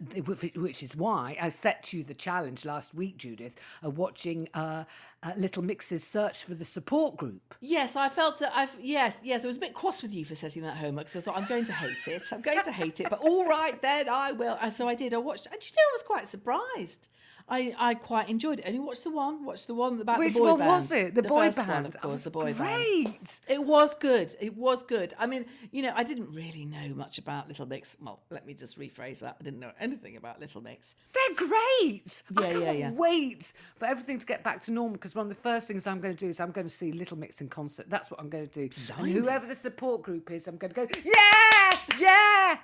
[0.55, 4.84] which is why I set you the challenge last week, Judith, of watching uh,
[5.24, 7.57] uh, Little Mix's search for the support group.
[7.61, 9.44] Yes, I felt that I've yes, yes.
[9.44, 11.48] I was a bit cross with you for setting that homework because I thought I'm
[11.48, 12.22] going to hate it.
[12.30, 14.57] I'm going to hate it, but all right then, I will.
[14.61, 15.12] And so I did.
[15.12, 15.46] I watched.
[15.46, 17.09] And you know, I was quite surprised.
[17.51, 18.66] I, I quite enjoyed it.
[18.66, 19.44] Only watched the one.
[19.44, 20.59] Watched the one about Which the boy band.
[20.59, 20.70] Which one band.
[20.82, 21.14] was it?
[21.14, 21.68] The boy first band.
[21.68, 22.12] one, of course.
[22.12, 23.05] was The boy band.
[23.05, 23.40] great.
[23.48, 24.34] It was good.
[24.40, 25.14] It was good.
[25.18, 27.96] I mean, you know, I didn't really know much about Little Mix.
[28.01, 29.36] Well, let me just rephrase that.
[29.40, 30.94] I didn't know anything about Little Mix.
[31.12, 32.22] They're great.
[32.38, 32.90] Yeah, I yeah, can't yeah.
[32.92, 36.01] wait for everything to get back to normal because one of the first things I'm
[36.01, 37.86] going to do is I'm going to see Little Mix in concert.
[37.88, 38.70] That's what I'm going to do.
[38.96, 42.59] And whoever the support group is, I'm going to go, yeah, yeah.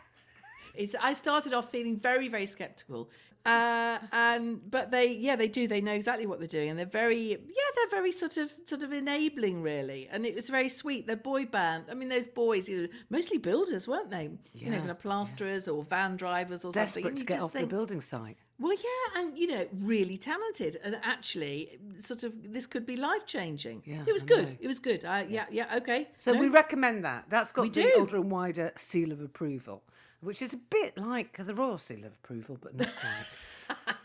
[0.77, 3.11] It's, I started off feeling very, very skeptical.
[3.45, 5.69] Uh, and but they, yeah, they do.
[5.69, 7.37] They know exactly what they're doing, and they're very, yeah,
[7.77, 10.09] they're very sort of, sort of enabling, really.
[10.11, 11.07] And it was very sweet.
[11.07, 11.85] They're boy band.
[11.89, 14.31] I mean, those boys, you know, mostly builders, weren't they?
[14.53, 17.05] you know, kind of plasterers or van drivers or something.
[17.05, 18.37] Desperate And to get off think, the building site.
[18.59, 23.27] Well, yeah, and you know, really talented, and actually, sort of, this could be life
[23.27, 23.85] changing.
[23.87, 24.49] Yeah, it was I good.
[24.49, 24.57] know.
[24.61, 25.05] It was good.
[25.05, 26.09] Uh, yeah, yeah, okay.
[26.17, 26.41] So No.
[26.41, 27.27] we recommend that.
[27.29, 27.93] That's got We the do.
[27.99, 29.85] older and wider seal of approval,
[30.27, 33.97] which is a bit like the royal seal of approval, but not quite.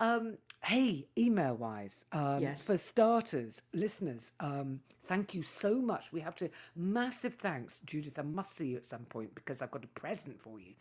[0.00, 2.64] um, hey, email wise, um, Yes.
[2.64, 6.12] for starters, listeners, um, thank you so much.
[6.12, 8.18] We have to massive thanks, Judith.
[8.18, 10.74] I must see you at some point because I've got a present for you.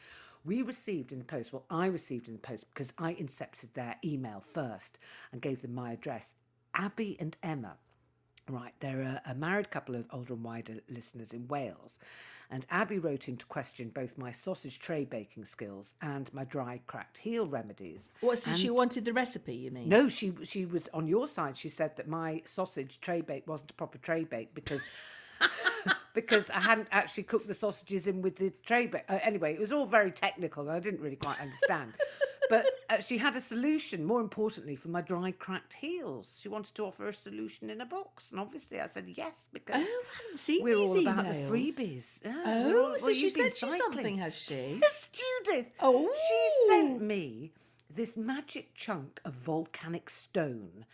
[0.45, 3.97] We received in the post, well, I received in the post because I incepted their
[4.03, 4.97] email first
[5.32, 6.34] and gave them my address.
[6.73, 7.75] Abby and Emma
[8.52, 11.99] Right, there are a, married couple of older and wider listeners in Wales.
[12.49, 16.82] And Abby wrote in to question both my sausage tray baking skills and my dry
[16.86, 18.12] cracked heel remedies.
[18.20, 18.39] What?
[18.39, 19.56] So And- she wanted the recipe?
[19.56, 19.88] You mean?
[19.88, 21.56] No, she she was on your side.
[21.56, 24.82] She said that my sausage tray bake wasn't a proper tray bake because
[26.14, 28.86] because I hadn't actually cooked the sausages in with the tray.
[28.88, 30.64] But uh, anyway, it was all very technical.
[30.68, 31.93] and I didn't really quite understand.
[32.52, 34.06] But uh, she had a solution.
[34.06, 37.86] More importantly, for my dry, cracked heels, she wanted to offer a solution in a
[37.86, 41.26] box, and obviously I said yes because Oh, I haven't seen we're these all about
[41.26, 41.49] emails.
[41.49, 41.52] the
[41.84, 42.20] freebies.
[42.26, 44.80] Yeah, Oh, all- so well, she sent you something, has she?
[44.82, 45.68] Yes, Judith.
[45.80, 46.10] Oh.
[46.28, 47.54] She sent me
[47.93, 50.86] this magic chunk of volcanic stone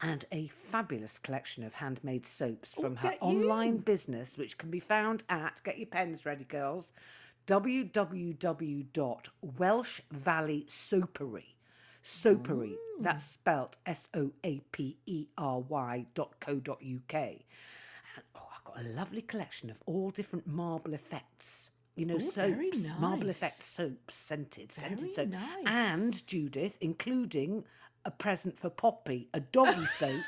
[0.00, 3.28] and a fabulous collection of handmade soaps from her get you.
[3.28, 6.92] online business, which can be found at, get your pens ready, girls,
[7.46, 8.90] www.welsh
[10.10, 11.44] Valley Soapery.
[12.04, 17.14] Soapery, that's spelt S O A P E R Y dot co dot UK.
[17.14, 21.70] And, oh, I've got a lovely collection of all different marble effects.
[21.96, 23.36] You know, Ooh, soaps, marble nice.
[23.36, 25.28] effect soaps, scented, scented soap.
[25.28, 25.64] nice.
[25.66, 27.64] And Judith, including
[28.04, 30.20] a present for Poppy, a doggy soap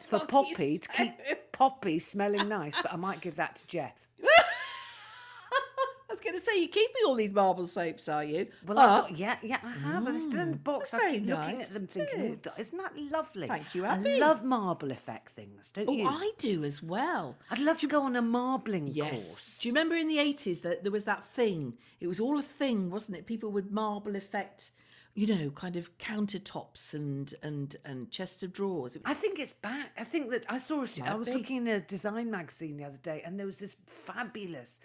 [0.00, 1.12] for Poppy to keep.
[1.52, 2.74] Poppy smelling nice.
[2.80, 4.06] But I might give that to Jeff.
[4.22, 8.46] I was going to say, you're keeping all these marble soaps, are you?
[8.66, 10.04] Well, Uh, I've got, yeah, yeah, I have.
[10.04, 10.92] They're still in the box.
[10.92, 13.48] I keep looking at them, thinking, "Oh, isn't that lovely?
[13.48, 16.16] Thank you, I love marble effect things, don't you oh, you?
[16.16, 17.36] I do as well.
[17.50, 19.28] I'd love to go on a marbling Yes.
[19.28, 19.58] course.
[19.58, 21.78] Do you remember in the 80s that there was that thing?
[22.00, 23.26] It was all a thing, wasn't it?
[23.26, 24.70] People would marble effect,
[25.14, 28.94] you know, kind of countertops and and and chests of drawers.
[28.94, 29.90] Was I think it's back.
[29.98, 30.84] I think that I saw.
[30.84, 31.34] A, I was be.
[31.34, 34.78] looking in a design magazine the other day, and there was this fabulous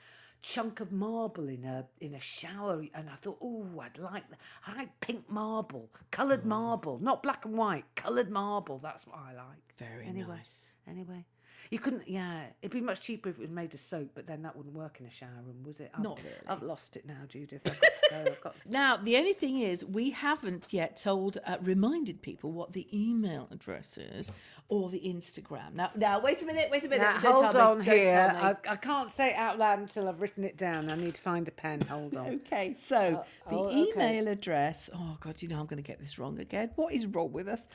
[0.43, 4.39] chunk of marble in a in a shower, and I thought, oh, I'd like that.
[4.67, 6.11] I like pink marble, Mm.
[6.11, 8.77] coloured marble, not black and white, coloured marble.
[8.77, 9.73] That's what I like.
[9.79, 10.75] Very anyway, nice.
[10.87, 11.25] Anyway.
[11.70, 12.43] You couldn't, yeah.
[12.61, 14.99] It'd be much cheaper if it was made of soap, but then that wouldn't work
[14.99, 15.91] in a shower room, was it?
[15.93, 16.36] I've, Not really.
[16.47, 17.61] I've lost it now, Judith.
[17.66, 18.49] I've got to go.
[18.49, 22.88] I've Now, the only thing is, we haven't yet told, uh, reminded people what the
[22.93, 24.32] email address is
[24.70, 25.74] or the Instagram.
[25.74, 27.03] Now, now, wait a minute, wait a minute.
[27.03, 28.36] Now, don't hold on me, here.
[28.36, 30.89] I, I can't say it out loud until I've written it down.
[30.89, 31.82] I need to find a pen.
[31.82, 32.41] Hold on.
[32.45, 33.91] Okay, so the oh, okay.
[33.91, 34.89] email address.
[34.93, 36.72] Oh God, you know I'm going to get this wrong again.
[36.76, 37.68] What is wrong with us?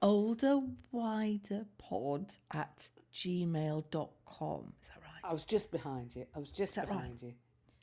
[0.00, 0.60] Older
[0.90, 4.72] wider pod at gmail.com.
[4.82, 5.30] Is that right?
[5.30, 6.26] I was just behind you.
[6.34, 6.96] I was just that right?
[6.96, 7.32] behind you.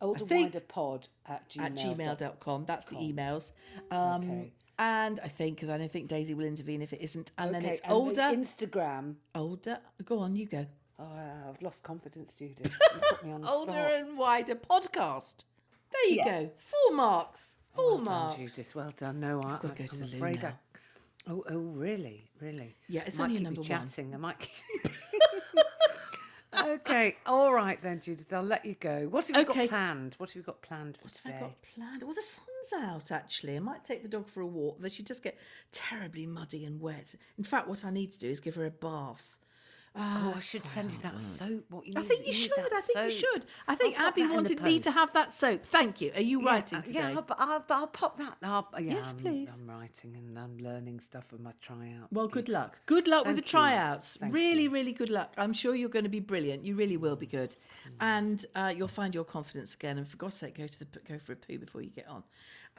[0.01, 1.61] Older wider pod at gmail.
[1.65, 2.65] at gmail.com.
[2.65, 3.51] That's the emails.
[3.91, 4.53] Um, Okay.
[4.81, 7.33] And I think, because I don't think Daisy will intervene if it isn't.
[7.37, 9.15] And then it's and older, Instagram.
[9.35, 9.79] older.
[10.05, 10.65] Go on, you go.
[10.97, 12.71] Oh, I've lost confidence, Judith.
[12.93, 13.91] You put me on the Older spot.
[13.93, 15.43] and wider podcast.
[15.91, 16.43] There you Yeah.
[16.43, 16.51] go.
[16.57, 17.57] Full marks.
[17.73, 18.37] Full well done, marks.
[18.37, 18.73] Judith.
[18.75, 19.19] Well done.
[19.19, 20.49] No, I, gotta go to the loo afraid now.
[20.49, 20.53] I.
[21.29, 22.75] Oh, oh, really, really.
[22.87, 23.87] Yeah, it's I only a number you one.
[23.87, 24.13] chatting.
[24.15, 24.39] I might.
[24.39, 24.91] Keep...
[26.65, 28.33] okay, all right then, Judith.
[28.33, 29.07] I'll let you go.
[29.09, 29.67] What have you Okay.
[29.67, 30.15] got planned?
[30.17, 31.37] What have you got planned for What have today?
[31.37, 32.03] I got planned?
[32.03, 33.55] Well, the sun's out actually.
[33.55, 34.79] I might take the dog for a walk.
[34.79, 35.37] Though she does get
[35.71, 37.15] terribly muddy and wet.
[37.37, 39.37] In fact, what I need to do is give her a bath.
[39.95, 41.65] Oh, I should send you that soap.
[41.69, 42.51] What you I think you should.
[42.57, 43.45] I think you should.
[43.67, 45.65] I think Abby that in the wanted me to have that soap.
[45.65, 46.11] Thank you.
[46.15, 47.13] Are you Yeah, writing uh, today?
[47.13, 48.37] Yeah, but I'll, but I'll pop that.
[48.43, 49.53] I'll, yeah, Yes, I'm, please.
[49.53, 52.07] I'm writing and I'm learning stuff for my tryout.
[52.11, 52.79] Well, good luck.
[52.85, 54.17] Good luck with the tryouts.
[54.29, 54.69] Really, you.
[54.69, 55.33] really good luck.
[55.37, 56.65] I'm sure you're going to be brilliant.
[56.65, 57.55] You really will be good,
[57.99, 59.97] and uh, you'll find your confidence again.
[59.97, 62.23] And for God's sake, go to the go for a poo before you get on.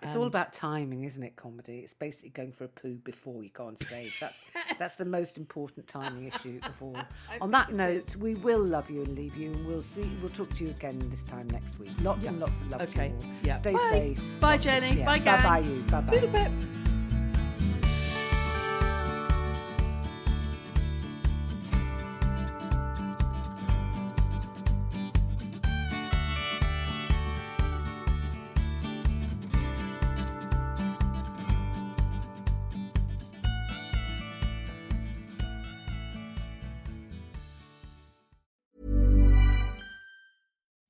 [0.03, 1.37] It's all about timing, isn't it?
[1.37, 1.81] Comedy.
[1.81, 4.19] It's basically going for a poo before you go on stage.
[4.21, 4.41] That's
[4.79, 6.97] that's the most important timing issue of all.
[7.41, 10.09] on that note, we will love you and leave you, and we'll see.
[10.23, 11.91] We'll talk to you again this time next week.
[12.03, 12.81] Lots and lots of love.
[12.83, 13.09] Okay.
[13.09, 13.33] To you all.
[13.43, 13.57] Yeah.
[13.59, 13.89] Stay Bye.
[13.91, 14.23] safe.
[14.41, 14.99] Bye, Lots of- Jenny.
[14.99, 15.05] yeah.
[15.07, 15.43] Bye, gang.
[15.43, 15.83] Bye, bye, you.
[15.83, 16.15] Bye, bye.
[16.15, 16.53] Do the pip.